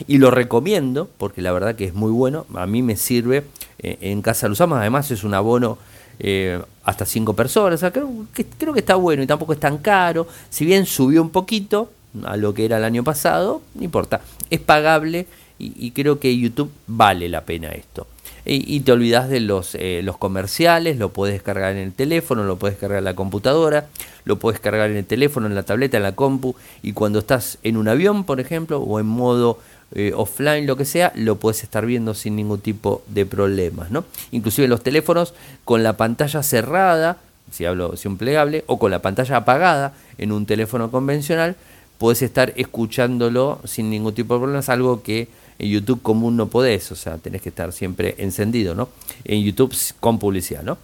y 0.07 0.19
lo 0.19 0.31
recomiendo 0.31 1.09
porque 1.19 1.43
la 1.43 1.53
verdad 1.53 1.75
que 1.75 1.85
es 1.85 1.95
muy 1.95 2.13
bueno, 2.13 2.47
a 2.55 2.67
mí 2.67 2.83
me 2.83 2.97
sirve, 2.97 3.45
eh, 3.81 3.99
en 4.01 4.23
casa 4.23 4.47
lo 4.47 4.53
usamos, 4.53 4.79
además 4.79 5.11
es 5.11 5.25
un 5.25 5.35
abono 5.35 5.79
eh, 6.21 6.61
hasta 6.85 7.07
cinco 7.07 7.35
personas, 7.35 7.81
creo, 7.93 8.11
que, 8.35 8.45
creo 8.45 8.73
que 8.73 8.81
está 8.81 8.97
bueno 8.97 9.23
y 9.23 9.27
tampoco 9.27 9.53
es 9.53 9.61
tan 9.61 9.79
caro, 9.79 10.27
si 10.51 10.65
bien 10.65 10.87
subió 10.87 11.23
un 11.23 11.31
poquito 11.31 11.91
a 12.25 12.37
lo 12.37 12.55
que 12.55 12.65
era 12.65 12.79
el 12.79 12.85
año 12.85 13.05
pasado, 13.05 13.63
no 13.75 13.85
importa, 13.85 14.21
es 14.51 14.61
pagable 14.61 15.27
y 15.61 15.91
creo 15.91 16.21
que 16.21 16.39
YouTube 16.39 16.71
vale 16.87 17.29
la 17.29 17.41
pena 17.41 17.71
esto 17.71 18.07
y, 18.45 18.81
te 18.81 18.93
olvidas 18.93 19.29
de 19.29 19.41
los, 19.41 19.75
eh, 19.75 20.01
los 20.03 20.17
comerciales, 20.17 20.97
lo 20.97 21.11
puedes 21.11 21.43
cargar 21.43 21.73
en 21.73 21.79
el 21.79 21.93
teléfono, 21.93 22.45
lo 22.45 22.57
puedes 22.57 22.79
cargar 22.79 22.99
en 22.99 23.05
la 23.05 23.15
computadora, 23.15 23.87
lo 24.25 24.39
puedes 24.39 24.61
cargar 24.61 24.91
en 24.91 24.97
el 24.97 25.05
teléfono, 25.05 25.47
en 25.47 25.55
la 25.55 25.65
tableta, 25.65 25.97
en 25.97 26.03
la 26.03 26.13
compu 26.13 26.55
y 26.83 26.93
cuando 26.93 27.19
estás 27.19 27.59
en 27.63 27.77
un 27.77 27.89
avión, 27.89 28.25
por 28.25 28.41
ejemplo, 28.41 28.79
o 28.81 29.01
en 29.01 29.07
modo 29.07 29.59
eh, 29.95 30.13
offline, 30.15 30.67
lo 30.67 30.77
que 30.77 30.85
sea, 30.85 31.13
lo 31.15 31.37
puedes 31.37 31.63
estar 31.63 31.87
viendo 31.87 32.15
sin 32.15 32.37
ningún 32.37 32.61
tipo 32.61 33.03
de 33.07 33.25
problemas, 33.25 33.91
¿no? 33.91 34.05
Inclusive 34.33 34.69
los 34.69 34.83
teléfonos 34.83 35.35
con 35.65 35.83
la 35.83 35.97
pantalla 35.97 36.43
cerrada, 36.43 37.17
si 37.51 37.65
hablo 37.65 37.97
si 37.97 38.07
un 38.07 38.19
plegable, 38.19 38.65
o 38.67 38.79
con 38.79 38.91
la 38.91 39.01
pantalla 39.01 39.39
apagada 39.39 39.95
en 40.19 40.33
un 40.33 40.45
teléfono 40.45 40.91
convencional, 40.91 41.57
puedes 41.97 42.21
estar 42.23 42.53
escuchándolo 42.57 43.61
sin 43.65 43.89
ningún 43.89 44.15
tipo 44.15 44.35
de 44.35 44.41
problemas, 44.41 44.69
algo 44.69 45.03
que 45.03 45.29
en 45.59 45.69
YouTube 45.69 46.03
común 46.03 46.37
no 46.37 46.49
podés, 46.49 46.91
o 46.93 46.97
sea, 46.97 47.19
tenés 47.19 47.43
que 47.43 47.49
estar 47.49 47.73
siempre 47.73 48.15
encendido, 48.19 48.75
¿no? 48.75 48.89
En 49.25 49.43
YouTube 49.43 49.75
con 50.01 50.19
publicidad, 50.19 50.63
¿no? 50.63 50.79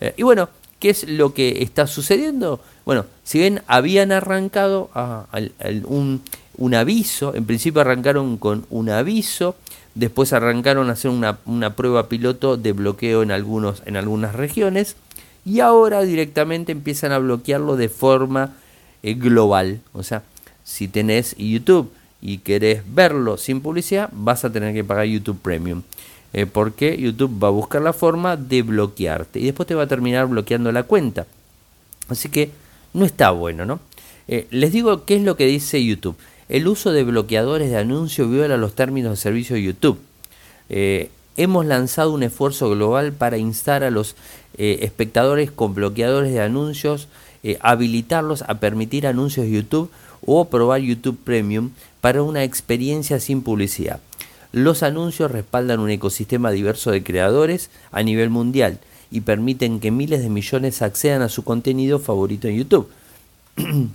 Eh, 0.00 0.14
y 0.16 0.22
bueno, 0.22 0.48
¿qué 0.78 0.90
es 0.90 1.08
lo 1.08 1.34
que 1.34 1.62
está 1.62 1.86
sucediendo? 1.86 2.60
Bueno, 2.84 3.06
si 3.24 3.38
bien 3.38 3.62
habían 3.66 4.12
arrancado 4.12 4.90
un, 5.84 6.22
un, 6.56 6.74
aviso, 6.74 7.34
en 7.34 7.44
principio 7.44 7.80
arrancaron 7.80 8.36
con 8.38 8.66
un 8.70 8.88
aviso, 8.90 9.56
después 9.94 10.32
arrancaron 10.32 10.88
a 10.90 10.92
hacer 10.92 11.10
una, 11.10 11.38
una 11.46 11.74
prueba 11.74 12.08
piloto 12.08 12.56
de 12.56 12.72
bloqueo 12.72 13.22
en, 13.22 13.32
algunos, 13.32 13.82
en 13.86 13.96
algunas 13.96 14.34
regiones, 14.34 14.96
y 15.44 15.60
ahora 15.60 16.02
directamente 16.02 16.72
empiezan 16.72 17.12
a 17.12 17.18
bloquearlo 17.18 17.76
de 17.76 17.88
forma 17.88 18.54
eh, 19.02 19.14
global. 19.14 19.80
O 19.92 20.02
sea, 20.02 20.22
si 20.64 20.86
tenés 20.86 21.34
YouTube 21.36 21.90
y 22.22 22.38
querés 22.38 22.82
verlo 22.86 23.36
sin 23.36 23.60
publicidad, 23.60 24.10
vas 24.12 24.44
a 24.44 24.52
tener 24.52 24.74
que 24.74 24.84
pagar 24.84 25.06
YouTube 25.06 25.40
Premium. 25.40 25.82
Eh, 26.32 26.46
porque 26.46 26.96
YouTube 26.96 27.42
va 27.42 27.48
a 27.48 27.50
buscar 27.50 27.82
la 27.82 27.92
forma 27.92 28.36
de 28.36 28.62
bloquearte 28.62 29.40
y 29.40 29.46
después 29.46 29.66
te 29.66 29.74
va 29.74 29.82
a 29.82 29.88
terminar 29.88 30.28
bloqueando 30.28 30.70
la 30.70 30.84
cuenta. 30.84 31.26
Así 32.08 32.28
que 32.28 32.50
no 32.92 33.04
está 33.04 33.30
bueno, 33.30 33.64
¿no? 33.64 33.80
Eh, 34.28 34.46
les 34.50 34.72
digo 34.72 35.04
qué 35.04 35.16
es 35.16 35.22
lo 35.22 35.36
que 35.36 35.46
dice 35.46 35.84
YouTube. 35.84 36.16
El 36.48 36.68
uso 36.68 36.92
de 36.92 37.04
bloqueadores 37.04 37.70
de 37.70 37.76
anuncios 37.76 38.30
viola 38.30 38.56
los 38.56 38.74
términos 38.74 39.10
de 39.10 39.16
servicio 39.16 39.56
de 39.56 39.62
YouTube. 39.62 39.98
Eh, 40.68 41.10
hemos 41.36 41.66
lanzado 41.66 42.12
un 42.12 42.22
esfuerzo 42.22 42.70
global 42.70 43.12
para 43.12 43.38
instar 43.38 43.82
a 43.82 43.90
los 43.90 44.14
eh, 44.56 44.78
espectadores 44.82 45.50
con 45.50 45.74
bloqueadores 45.74 46.32
de 46.32 46.40
anuncios, 46.40 47.08
habilitarlos 47.60 48.42
a 48.42 48.60
permitir 48.60 49.06
anuncios 49.06 49.46
de 49.46 49.52
YouTube 49.52 49.90
o 50.26 50.44
probar 50.44 50.82
YouTube 50.82 51.18
Premium 51.24 51.70
para 52.00 52.22
una 52.22 52.44
experiencia 52.44 53.20
sin 53.20 53.42
publicidad. 53.42 54.00
Los 54.52 54.82
anuncios 54.82 55.30
respaldan 55.30 55.80
un 55.80 55.90
ecosistema 55.90 56.50
diverso 56.50 56.90
de 56.90 57.02
creadores 57.02 57.70
a 57.92 58.02
nivel 58.02 58.30
mundial 58.30 58.80
y 59.10 59.20
permiten 59.20 59.80
que 59.80 59.90
miles 59.90 60.22
de 60.22 60.30
millones 60.30 60.82
accedan 60.82 61.22
a 61.22 61.28
su 61.28 61.44
contenido 61.44 61.98
favorito 61.98 62.48
en 62.48 62.56
YouTube. 62.56 62.88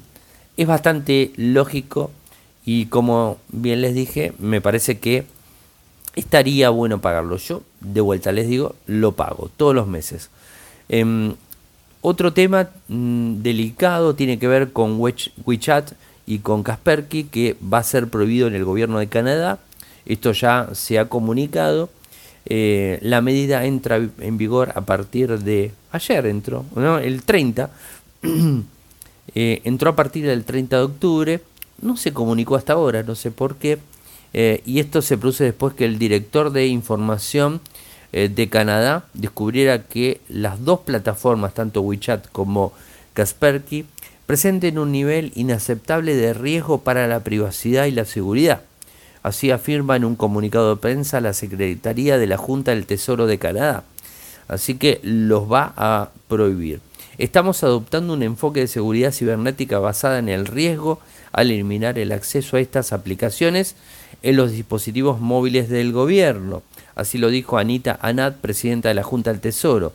es 0.57 0.67
bastante 0.67 1.31
lógico 1.35 2.11
y 2.65 2.85
como 2.87 3.37
bien 3.49 3.81
les 3.81 3.93
dije, 3.93 4.33
me 4.39 4.61
parece 4.61 4.99
que 4.99 5.25
estaría 6.15 6.69
bueno 6.69 7.01
pagarlo. 7.01 7.37
Yo, 7.37 7.63
de 7.81 8.01
vuelta 8.01 8.31
les 8.31 8.47
digo, 8.47 8.75
lo 8.87 9.13
pago 9.13 9.51
todos 9.55 9.75
los 9.75 9.87
meses. 9.87 10.29
Em, 10.89 11.35
otro 12.01 12.33
tema 12.33 12.69
mm, 12.87 13.41
delicado 13.41 14.15
tiene 14.15 14.39
que 14.39 14.47
ver 14.47 14.71
con 14.71 14.99
WeChat 14.99 15.93
y 16.27 16.39
con 16.39 16.63
Kasperky, 16.63 17.25
que 17.25 17.55
va 17.61 17.79
a 17.79 17.83
ser 17.83 18.09
prohibido 18.09 18.47
en 18.47 18.55
el 18.55 18.65
gobierno 18.65 18.99
de 18.99 19.07
Canadá. 19.07 19.59
Esto 20.05 20.31
ya 20.31 20.69
se 20.73 20.99
ha 20.99 21.09
comunicado. 21.09 21.89
Eh, 22.45 22.99
la 23.01 23.21
medida 23.21 23.65
entra 23.65 23.97
en 23.97 24.37
vigor 24.37 24.71
a 24.75 24.81
partir 24.81 25.39
de 25.39 25.71
ayer, 25.91 26.25
entró, 26.27 26.65
el 27.01 27.23
30. 27.23 27.69
Eh, 29.33 29.61
entró 29.65 29.89
a 29.89 29.95
partir 29.95 30.25
del 30.25 30.45
30 30.45 30.77
de 30.77 30.83
octubre, 30.83 31.41
no 31.81 31.97
se 31.97 32.13
comunicó 32.13 32.55
hasta 32.55 32.73
ahora, 32.73 33.01
no 33.01 33.15
sé 33.15 33.31
por 33.31 33.55
qué, 33.55 33.79
eh, 34.33 34.61
y 34.65 34.79
esto 34.79 35.01
se 35.01 35.17
produce 35.17 35.43
después 35.43 35.73
que 35.73 35.83
el 35.83 35.97
director 35.97 36.51
de 36.51 36.67
información 36.67 37.59
de 38.13 38.49
Canadá 38.49 39.07
descubriera 39.13 39.81
que 39.83 40.21
las 40.29 40.63
dos 40.63 40.81
plataformas, 40.81 41.55
tanto 41.55 41.81
WeChat 41.81 42.31
como 42.31 42.71
Kaspersky, 43.13 43.85
presenten 44.25 44.79
un 44.79 44.91
nivel 44.91 45.31
inaceptable 45.35 46.15
de 46.15 46.33
riesgo 46.33 46.79
para 46.79 47.07
la 47.07 47.21
privacidad 47.21 47.85
y 47.85 47.91
la 47.91 48.05
seguridad. 48.05 48.61
Así 49.23 49.51
afirma 49.51 49.95
en 49.95 50.05
un 50.05 50.15
comunicado 50.15 50.75
de 50.75 50.81
prensa 50.81 51.21
la 51.21 51.33
Secretaría 51.33 52.17
de 52.17 52.27
la 52.27 52.37
Junta 52.37 52.71
del 52.71 52.85
Tesoro 52.85 53.27
de 53.27 53.39
Canadá. 53.39 53.83
Así 54.47 54.75
que 54.75 54.99
los 55.03 55.51
va 55.51 55.73
a 55.75 56.09
prohibir. 56.27 56.79
Estamos 57.17 57.63
adoptando 57.63 58.13
un 58.13 58.23
enfoque 58.23 58.59
de 58.59 58.67
seguridad 58.67 59.11
cibernética 59.11 59.79
basada 59.79 60.19
en 60.19 60.29
el 60.29 60.45
riesgo 60.45 60.99
al 61.31 61.49
eliminar 61.49 61.97
el 61.97 62.11
acceso 62.11 62.57
a 62.57 62.59
estas 62.59 62.93
aplicaciones 62.93 63.75
en 64.21 64.35
los 64.35 64.51
dispositivos 64.51 65.19
móviles 65.19 65.69
del 65.69 65.91
gobierno. 65.91 66.61
Así 66.95 67.17
lo 67.17 67.29
dijo 67.29 67.57
Anita 67.57 67.97
Anat, 68.01 68.37
presidenta 68.37 68.89
de 68.89 68.95
la 68.95 69.03
Junta 69.03 69.31
del 69.31 69.41
Tesoro. 69.41 69.93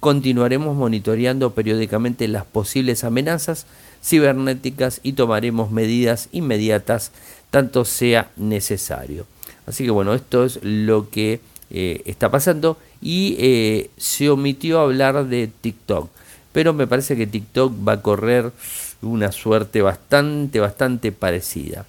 Continuaremos 0.00 0.76
monitoreando 0.76 1.54
periódicamente 1.54 2.28
las 2.28 2.44
posibles 2.44 3.04
amenazas 3.04 3.66
cibernéticas 4.02 5.00
y 5.02 5.14
tomaremos 5.14 5.70
medidas 5.70 6.28
inmediatas 6.32 7.10
tanto 7.50 7.84
sea 7.84 8.30
necesario. 8.36 9.26
Así 9.66 9.84
que 9.84 9.90
bueno, 9.90 10.14
esto 10.14 10.44
es 10.44 10.60
lo 10.62 11.10
que 11.10 11.40
eh, 11.70 12.02
está 12.06 12.30
pasando 12.30 12.78
y 13.02 13.36
eh, 13.38 13.90
se 13.96 14.30
omitió 14.30 14.80
hablar 14.80 15.26
de 15.26 15.48
TikTok 15.48 16.08
pero 16.52 16.72
me 16.72 16.86
parece 16.86 17.16
que 17.16 17.26
TikTok 17.26 17.72
va 17.86 17.92
a 17.92 18.02
correr 18.02 18.50
una 19.02 19.32
suerte 19.32 19.82
bastante, 19.82 20.60
bastante 20.60 21.12
parecida. 21.12 21.86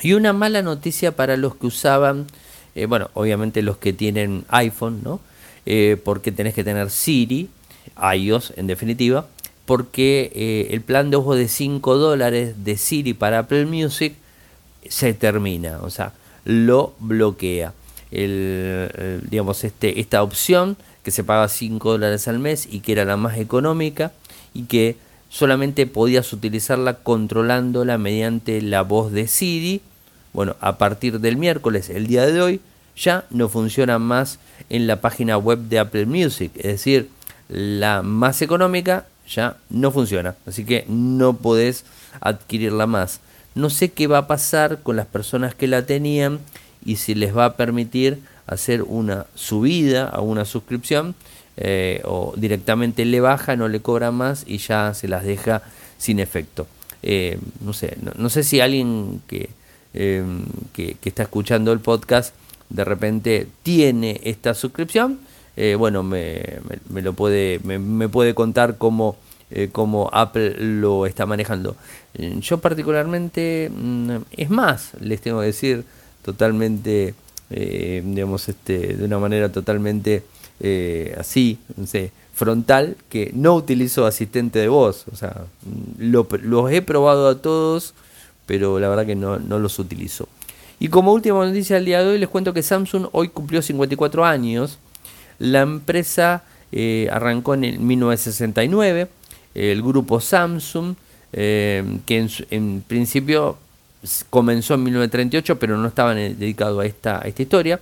Y 0.00 0.14
una 0.14 0.32
mala 0.32 0.62
noticia 0.62 1.12
para 1.12 1.36
los 1.36 1.56
que 1.56 1.66
usaban, 1.66 2.26
eh, 2.74 2.86
bueno, 2.86 3.10
obviamente 3.14 3.60
los 3.62 3.76
que 3.76 3.92
tienen 3.92 4.44
iPhone, 4.48 5.00
¿no? 5.02 5.20
Eh, 5.66 5.96
porque 6.02 6.32
tenés 6.32 6.54
que 6.54 6.64
tener 6.64 6.90
Siri, 6.90 7.48
iOS 8.14 8.52
en 8.56 8.66
definitiva, 8.66 9.26
porque 9.64 10.30
eh, 10.34 10.68
el 10.70 10.82
plan 10.82 11.10
de 11.10 11.16
ojo 11.16 11.34
de 11.34 11.48
5 11.48 11.96
dólares 11.96 12.64
de 12.64 12.76
Siri 12.76 13.14
para 13.14 13.40
Apple 13.40 13.66
Music 13.66 14.14
se 14.88 15.14
termina, 15.14 15.80
o 15.80 15.90
sea, 15.90 16.12
lo 16.44 16.94
bloquea. 16.98 17.72
El, 18.10 19.22
digamos, 19.28 19.64
este, 19.64 19.98
esta 19.98 20.22
opción 20.22 20.76
que 21.02 21.10
se 21.10 21.24
paga 21.24 21.48
5 21.48 21.92
dólares 21.92 22.28
al 22.28 22.38
mes 22.38 22.68
y 22.70 22.80
que 22.80 22.92
era 22.92 23.04
la 23.04 23.16
más 23.16 23.38
económica 23.38 24.12
y 24.52 24.64
que 24.64 24.96
solamente 25.28 25.86
podías 25.86 26.32
utilizarla 26.32 26.94
controlándola 26.94 27.98
mediante 27.98 28.62
la 28.62 28.82
voz 28.82 29.10
de 29.12 29.26
Siri. 29.26 29.80
Bueno, 30.32 30.54
a 30.60 30.78
partir 30.78 31.20
del 31.20 31.36
miércoles, 31.36 31.90
el 31.90 32.06
día 32.06 32.24
de 32.26 32.40
hoy, 32.40 32.60
ya 32.96 33.24
no 33.30 33.48
funciona 33.48 33.98
más 33.98 34.38
en 34.70 34.86
la 34.86 35.00
página 35.00 35.36
web 35.38 35.58
de 35.58 35.78
Apple 35.78 36.06
Music. 36.06 36.52
Es 36.56 36.64
decir, 36.64 37.10
la 37.48 38.02
más 38.02 38.42
económica 38.42 39.06
ya 39.28 39.56
no 39.70 39.90
funciona. 39.90 40.34
Así 40.46 40.64
que 40.64 40.84
no 40.88 41.36
podés 41.36 41.84
adquirirla 42.20 42.86
más. 42.86 43.20
No 43.54 43.70
sé 43.70 43.90
qué 43.90 44.06
va 44.06 44.18
a 44.18 44.26
pasar 44.26 44.82
con 44.82 44.96
las 44.96 45.06
personas 45.06 45.54
que 45.54 45.66
la 45.66 45.86
tenían 45.86 46.40
y 46.84 46.96
si 46.96 47.14
les 47.14 47.36
va 47.36 47.44
a 47.46 47.56
permitir 47.56 48.20
hacer 48.46 48.82
una 48.82 49.26
subida 49.34 50.06
a 50.08 50.20
una 50.20 50.44
suscripción 50.44 51.14
eh, 51.56 52.02
o 52.04 52.34
directamente 52.36 53.04
le 53.04 53.20
baja, 53.20 53.56
no 53.56 53.68
le 53.68 53.80
cobra 53.80 54.10
más 54.10 54.44
y 54.46 54.58
ya 54.58 54.92
se 54.92 55.08
las 55.08 55.24
deja 55.24 55.62
sin 55.98 56.18
efecto. 56.18 56.66
Eh, 57.02 57.38
no 57.60 57.72
sé, 57.72 57.96
no, 58.16 58.28
sé 58.30 58.42
si 58.42 58.60
alguien 58.60 59.20
em, 59.92 60.44
que, 60.72 60.96
que, 61.00 61.08
está 61.08 61.24
escuchando 61.24 61.72
el 61.72 61.80
podcast 61.80 62.34
de 62.74 62.84
repente 62.84 63.46
tiene 63.62 64.20
esta 64.24 64.54
suscripción, 64.54 65.20
eh, 65.56 65.76
bueno, 65.76 66.02
me, 66.02 66.42
me, 66.88 67.00
lo 67.00 67.12
puede, 67.12 67.60
me, 67.64 68.08
puede 68.08 68.34
contar 68.34 68.76
cómo, 68.76 69.16
cómo 69.72 70.10
Apple 70.12 70.56
lo 70.58 71.06
está 71.06 71.26
manejando. 71.26 71.76
Yo 72.40 72.58
particularmente, 72.58 73.70
mm, 73.74 74.10
es 74.32 74.50
más, 74.50 74.92
les 75.00 75.20
tengo 75.20 75.40
que 75.40 75.46
decir 75.46 75.84
totalmente 76.24 77.14
eh, 77.50 78.02
digamos, 78.04 78.48
este, 78.48 78.96
de 78.96 79.04
una 79.04 79.18
manera 79.18 79.50
totalmente 79.52 80.24
eh, 80.60 81.14
así, 81.18 81.58
no 81.76 81.86
sé, 81.86 82.10
frontal, 82.34 82.96
que 83.08 83.30
no 83.34 83.54
utilizo 83.54 84.06
asistente 84.06 84.58
de 84.58 84.68
voz. 84.68 85.04
O 85.12 85.16
sea, 85.16 85.44
lo, 85.98 86.26
los 86.42 86.72
he 86.72 86.82
probado 86.82 87.28
a 87.28 87.40
todos, 87.40 87.94
pero 88.46 88.80
la 88.80 88.88
verdad 88.88 89.06
que 89.06 89.14
no, 89.14 89.38
no 89.38 89.58
los 89.58 89.78
utilizo. 89.78 90.28
Y 90.78 90.88
como 90.88 91.12
última 91.12 91.44
noticia 91.44 91.76
del 91.76 91.84
día 91.84 92.02
de 92.02 92.10
hoy, 92.10 92.18
les 92.18 92.28
cuento 92.28 92.52
que 92.52 92.62
Samsung 92.62 93.08
hoy 93.12 93.28
cumplió 93.28 93.62
54 93.62 94.24
años. 94.24 94.78
La 95.38 95.62
empresa 95.62 96.42
eh, 96.72 97.08
arrancó 97.12 97.54
en 97.54 97.64
el 97.64 97.78
1969. 97.78 99.08
El 99.54 99.82
grupo 99.82 100.20
Samsung, 100.20 100.96
que 101.32 102.28
en, 102.50 102.84
principio 102.86 103.56
comenzó 104.30 104.74
en 104.74 104.82
1938, 104.82 105.58
pero 105.58 105.76
no 105.76 105.88
estaba 105.88 106.14
dedicado 106.14 106.80
a 106.80 106.86
esta, 106.86 107.18
esta 107.20 107.42
historia. 107.42 107.80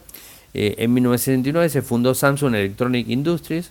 Eh, 0.54 0.74
en 0.78 0.92
1979 0.92 1.68
se 1.70 1.82
fundó 1.82 2.14
Samsung 2.14 2.54
Electronic 2.54 3.08
Industries 3.08 3.70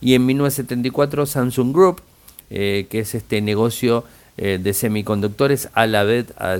y 0.00 0.14
en 0.14 0.26
1974 0.26 1.26
Samsung 1.26 1.72
Group, 1.72 2.02
eh, 2.50 2.86
que 2.90 3.00
es 3.00 3.14
este 3.14 3.40
negocio 3.40 4.04
eh, 4.36 4.58
de 4.62 4.74
semiconductores, 4.74 5.70
a 5.72 5.86
la 5.86 6.04
vez 6.04 6.26
ha 6.36 6.58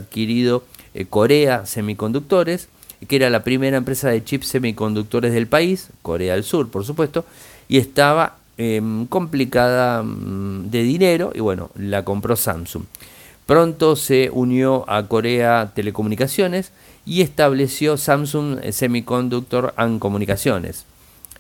adquirido 0.99 1.11
Corea 1.11 1.67
Semiconductores, 1.67 2.69
que 3.07 3.17
era 3.17 3.31
la 3.31 3.45
primera 3.45 3.77
empresa 3.77 4.09
de 4.09 4.25
chips 4.25 4.49
semiconductores 4.49 5.33
del 5.33 5.47
país, 5.47 5.91
Corea 6.03 6.35
del 6.35 6.45
Sur, 6.45 6.69
por 6.71 6.85
supuesto, 6.85 7.25
y 7.69 7.79
estaba 7.79 8.37
em, 8.57 9.07
complicada 9.07 10.03
mm, 10.03 10.71
de 10.71 10.83
dinero 10.83 11.33
y 11.35 11.41
bueno, 11.41 11.71
la 11.77 12.05
compró 12.05 12.35
Samsung. 12.35 12.85
Pronto 13.47 13.97
se 13.97 14.31
unió 14.33 14.85
a 14.89 15.07
Corea 15.07 15.73
Telecomunicaciones 15.75 16.73
y 17.07 17.23
estableció 17.23 17.97
Samsung 17.97 18.61
Semiconductor 18.73 19.73
and 19.77 20.01
Comunicaciones. 20.01 20.85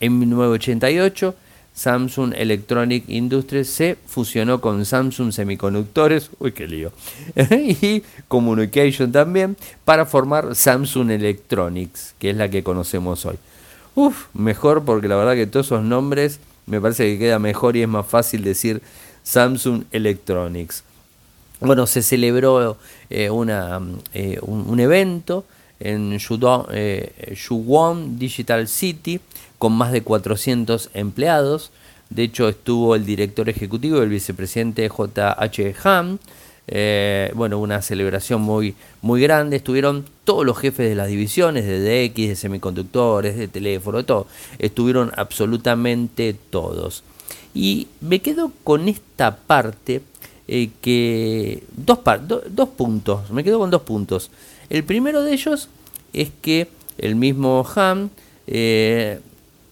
En 0.01 0.19
1988, 0.19 1.35
Samsung 1.79 2.35
Electronic 2.37 3.05
Industries 3.09 3.69
se 3.69 3.97
fusionó 4.05 4.61
con 4.61 4.85
Samsung 4.85 5.31
Semiconductores, 5.31 6.29
uy 6.41 6.51
qué 6.51 6.67
lío, 6.67 6.91
y 7.51 8.03
Communication 8.27 9.13
también, 9.13 9.57
para 9.85 10.05
formar 10.05 10.57
Samsung 10.57 11.13
Electronics, 11.13 12.17
que 12.19 12.31
es 12.31 12.37
la 12.37 12.51
que 12.51 12.65
conocemos 12.65 13.25
hoy. 13.27 13.37
Uf, 13.95 14.27
mejor 14.35 14.85
porque 14.85 15.07
la 15.07 15.15
verdad 15.15 15.35
que 15.35 15.47
todos 15.47 15.67
esos 15.67 15.85
nombres 15.85 16.41
me 16.67 16.81
parece 16.81 17.05
que 17.05 17.17
queda 17.17 17.39
mejor 17.39 17.77
y 17.77 17.83
es 17.83 17.89
más 17.89 18.07
fácil 18.07 18.43
decir 18.43 18.83
Samsung 19.23 19.85
Electronics. 19.93 20.83
Bueno, 21.61 21.87
se 21.87 22.03
celebró 22.03 22.77
eh, 23.09 23.31
una, 23.31 23.81
eh, 24.15 24.41
un, 24.43 24.81
evento 24.81 25.45
en 25.79 26.19
eh, 26.73 27.37
Digital 28.19 28.67
City 28.67 29.21
con 29.59 29.73
más 29.73 29.93
de 29.93 30.03
400 30.03 30.91
empleados, 30.95 31.71
De 32.11 32.23
hecho, 32.23 32.49
estuvo 32.49 32.95
el 32.95 33.05
director 33.05 33.51
ejecutivo, 33.51 34.01
el 34.01 34.09
vicepresidente 34.09 34.89
J.H. 34.89 35.75
Ham. 35.85 36.19
Eh, 36.67 37.31
bueno, 37.35 37.59
una 37.59 37.83
celebración 37.83 38.41
muy, 38.41 38.75
muy 39.03 39.21
grande. 39.21 39.57
Estuvieron 39.57 40.07
todos 40.25 40.47
los 40.47 40.57
jefes 40.57 40.89
de 40.89 40.95
las 40.95 41.09
divisiones, 41.09 41.67
de 41.67 42.09
DX, 42.09 42.29
de 42.29 42.37
semiconductores, 42.37 43.37
de 43.37 43.49
teléfono, 43.49 44.05
todo. 44.05 44.27
Estuvieron 44.59 45.13
absolutamente 45.17 46.35
todos. 46.49 47.05
Y 47.55 47.89
me 48.01 48.21
quedo 48.21 48.53
con 48.65 48.89
esta 48.89 49.37
parte 49.37 50.01
eh, 50.47 50.71
que... 50.81 51.63
Dos, 51.77 51.99
dos 52.51 52.69
puntos, 52.71 53.31
me 53.31 53.45
quedo 53.45 53.59
con 53.59 53.71
dos 53.71 53.83
puntos. 53.83 54.31
El 54.71 54.85
primero 54.85 55.23
de 55.23 55.33
ellos 55.35 55.69
es 56.13 56.31
que 56.41 56.69
el 56.99 57.17
mismo 57.17 57.67
Ham 57.75 58.11
eh, 58.47 59.21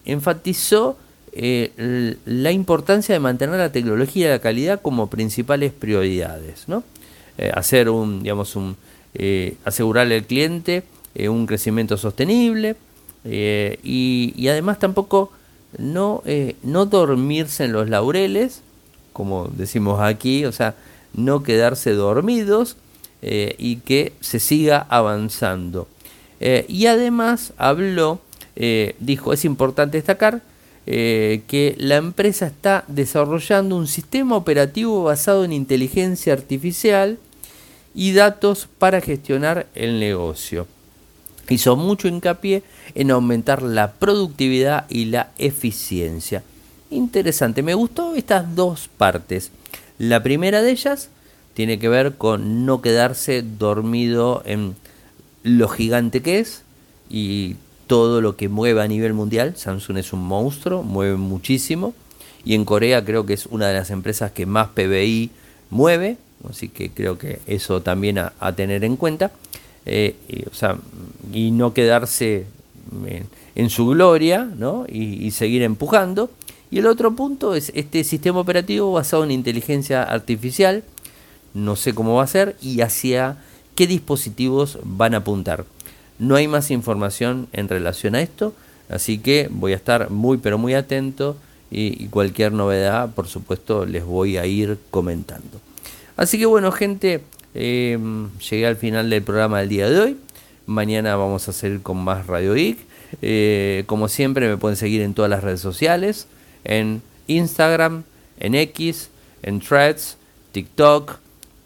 enfatizó 0.07 0.97
eh, 1.39 2.17
la 2.25 2.51
importancia 2.51 3.15
de 3.15 3.21
mantener 3.21 3.59
la 3.59 3.71
tecnología 3.71 4.29
y 4.29 4.31
la 4.31 4.39
calidad 4.39 4.81
como 4.81 5.09
principales 5.09 5.71
prioridades, 5.71 6.67
¿no? 6.67 6.83
Eh, 7.37 7.53
hacer 7.55 7.91
un, 7.91 8.23
digamos, 8.23 8.57
un, 8.57 8.79
eh, 9.13 9.57
asegurarle 9.67 10.15
al 10.17 10.25
cliente 10.25 10.85
un 11.29 11.47
crecimiento 11.47 11.97
sostenible 11.97 12.77
y, 13.25 14.35
y, 14.37 14.49
además 14.49 14.79
tampoco 14.79 15.33
no, 15.79 16.23
no 16.63 16.85
dormirse 16.85 17.65
en 17.65 17.73
los 17.73 17.89
laureles, 17.89 18.61
como 19.15 19.49
decimos 19.49 19.99
aquí, 20.03 20.45
o 20.45 20.53
sea, 20.53 20.75
no 21.15 21.43
quedarse 21.43 21.93
dormidos 21.93 22.77
y 23.23 23.77
que 23.77 24.13
se 24.21 24.41
siga 24.41 24.87
avanzando. 24.91 25.89
y 26.39 26.85
además 26.85 27.55
habló, 27.57 28.21
dijo, 28.57 29.33
es 29.33 29.45
importante 29.45 29.99
destacar 29.99 30.43
eh, 30.89 31.43
que 31.49 31.75
la 31.79 31.97
empresa 31.97 32.47
está 32.47 32.85
desarrollando 32.87 33.77
un 33.77 33.89
sistema 33.89 34.37
operativo 34.37 35.03
basado 35.03 35.45
en 35.45 35.53
inteligencia 35.53 36.33
artificial 36.33 37.19
y 37.93 38.13
datos 38.13 38.69
para 38.79 39.01
gestionar 39.01 39.67
el 39.75 39.99
negocio. 39.99 40.69
Hizo 41.49 41.75
mucho 41.75 42.07
hincapié 42.07 42.63
en 42.95 43.11
aumentar 43.11 43.63
la 43.63 43.95
productividad 43.95 44.87
y 44.89 45.07
la 45.07 45.31
eficiencia. 45.39 46.45
Interesante, 46.91 47.65
me 47.65 47.75
gustó 47.75 48.15
estas 48.15 48.55
dos 48.55 48.89
partes. 48.97 49.51
La 49.99 50.23
primera 50.23 50.63
de 50.63 50.71
ellas 50.71 51.09
tiene 51.55 51.81
que 51.81 51.89
ver 51.89 52.15
con 52.15 52.65
no 52.65 52.81
quedarse 52.81 53.43
dormido 53.43 54.45
en 54.47 54.77
lo 55.43 55.69
gigante 55.69 56.23
que 56.23 56.39
es 56.39 56.63
y 57.11 57.57
todo 57.87 58.21
lo 58.21 58.37
que 58.37 58.49
mueve 58.49 58.83
a 58.83 58.89
nivel 58.89 59.15
mundial. 59.15 59.57
Samsung 59.57 59.99
es 59.99 60.13
un 60.13 60.25
monstruo, 60.25 60.83
mueve 60.83 61.17
muchísimo. 61.17 61.95
Y 62.45 62.55
en 62.55 62.65
Corea 62.65 63.05
creo 63.05 63.27
que 63.27 63.35
es 63.35 63.47
una 63.47 63.69
de 63.69 63.75
las 63.75 63.91
empresas 63.91 64.33
que 64.33 64.47
más 64.47 64.69
PBI 64.69 65.31
mueve. 65.71 66.17
Así 66.49 66.69
que 66.69 66.91
creo 66.91 67.19
que 67.19 67.41
eso 67.47 67.83
también 67.83 68.19
a, 68.19 68.53
tener 68.55 68.85
en 68.85 68.97
cuenta. 68.97 69.33
Eh, 69.85 70.15
y, 70.29 70.47
o 70.49 70.55
sea, 70.55 70.77
y 71.33 71.51
no 71.51 71.73
quedarse 71.73 72.47
en, 73.55 73.71
su 73.71 73.87
gloria 73.87 74.49
¿no? 74.57 74.85
y, 74.89 75.25
y 75.27 75.31
seguir 75.31 75.63
empujando. 75.63 76.31
Y 76.71 76.79
el 76.79 76.87
otro 76.87 77.15
punto 77.15 77.55
es 77.55 77.73
este 77.75 78.05
sistema 78.05 78.41
operativo 78.41 78.93
basado 78.93 79.25
en 79.25 79.31
inteligencia 79.31 80.03
artificial. 80.03 80.83
No 81.55 81.77
sé 81.77 81.95
cómo 81.95 82.17
va 82.17 82.25
a 82.25 82.29
ser 82.29 82.57
y 82.61 82.81
hacia 82.81 83.39
qué 83.75 83.87
dispositivos 83.87 84.79
van 84.83 85.15
a 85.15 85.19
apuntar. 85.19 85.65
No 86.19 86.37
hay 86.37 86.49
más 86.49 86.71
información 86.71 87.49
en 87.53 87.69
relación 87.69 88.15
a 88.15 88.23
esto, 88.23 88.55
así 88.89 89.19
que 89.19 89.49
voy 89.51 89.73
a 89.73 89.77
estar 89.77 90.11
muy 90.11 90.39
pero 90.39 90.59
muy 90.59 90.75
atento 90.75 91.37
y, 91.71 92.07
cualquier 92.09 92.53
novedad, 92.53 93.11
por 93.15 93.27
supuesto, 93.27 93.85
les 93.85 94.05
voy 94.05 94.37
a 94.37 94.47
ir 94.47 94.79
comentando. 94.91 95.61
Así 96.17 96.39
que 96.39 96.47
bueno, 96.47 96.73
gente, 96.73 97.23
em, 97.55 98.31
llegué 98.39 98.67
al 98.67 98.77
final 98.77 99.11
del 99.11 99.23
programa 99.23 99.61
del 99.61 99.69
día 99.69 99.91
de 99.91 100.01
hoy. 100.01 100.17
Mañana 100.67 101.17
vamos 101.17 101.49
a 101.49 101.53
seguir 101.53 101.83
con 101.83 101.99
más 101.99 102.27
Radio 102.27 102.55
Geek. 102.55 102.79
Eh, 103.23 103.85
como 103.87 104.09
siempre, 104.09 104.49
me 104.49 104.57
pueden 104.57 104.77
seguir 104.77 105.03
en 105.03 105.15
todas 105.15 105.31
las 105.31 105.45
redes 105.45 105.61
sociales: 105.61 106.27
en 106.65 107.03
Instagram, 107.27 108.05
en 108.39 108.55
X, 108.55 109.11
en 109.43 109.61
Threads, 109.61 110.17
TikTok, 110.53 111.19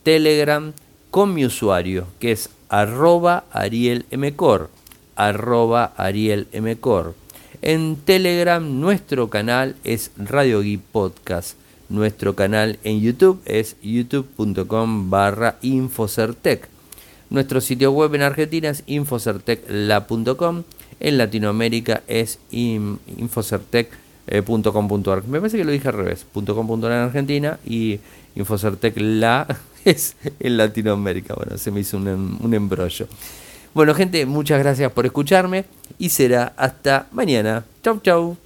Telegram, 0.03 0.73
con 1.11 1.35
mi 1.35 1.45
usuario, 1.45 2.07
que 2.19 2.33
es 2.33 2.51
arroba 2.69 3.45
Ariel 3.51 4.07
Mcor, 4.13 4.71
arroba 5.17 5.93
Ariel 5.97 6.47
Mcor. 6.53 7.15
En 7.63 7.97
Telegram 7.97 8.81
nuestro 8.81 9.29
canal 9.29 9.77
es 9.85 10.13
Radio 10.17 10.63
Geek 10.63 10.81
Podcast. 10.81 11.57
Nuestro 11.91 12.35
canal 12.37 12.79
en 12.85 13.01
YouTube 13.01 13.43
es 13.45 13.77
youtube.com 13.83 15.11
barra 15.11 15.57
Infocertec. 15.61 16.69
Nuestro 17.29 17.61
sitio 17.61 17.93
web 17.93 18.15
en 18.15 18.23
Argentina 18.23 18.71
es 18.71 18.83
infocertecla.com. 18.87 20.63
En 21.01 21.19
Latinoamérica 21.19 22.03
es 22.07 22.39
infocertec.com.ar. 22.51 25.27
Me 25.27 25.41
parece 25.41 25.59
que 25.59 25.65
lo 25.65 25.73
dije 25.73 25.89
al 25.89 25.95
revés. 25.95 26.25
.com.ar 26.33 26.93
en 26.93 26.99
Argentina 26.99 27.59
y 27.67 27.99
Infocertecla 28.35 29.47
es 29.85 30.17
en 30.39 30.57
Latinoamérica. 30.57 31.35
Bueno, 31.35 31.59
se 31.59 31.71
me 31.71 31.81
hizo 31.81 31.97
un, 31.97 32.39
un 32.41 32.55
embrollo. 32.55 33.07
Bueno, 33.73 33.95
gente, 33.95 34.27
muchas 34.27 34.59
gracias 34.59 34.91
por 34.93 35.07
escucharme 35.07 35.65
y 35.99 36.09
será 36.09 36.53
hasta 36.57 37.07
mañana. 37.13 37.65
Chau, 37.83 38.01
chau. 38.01 38.37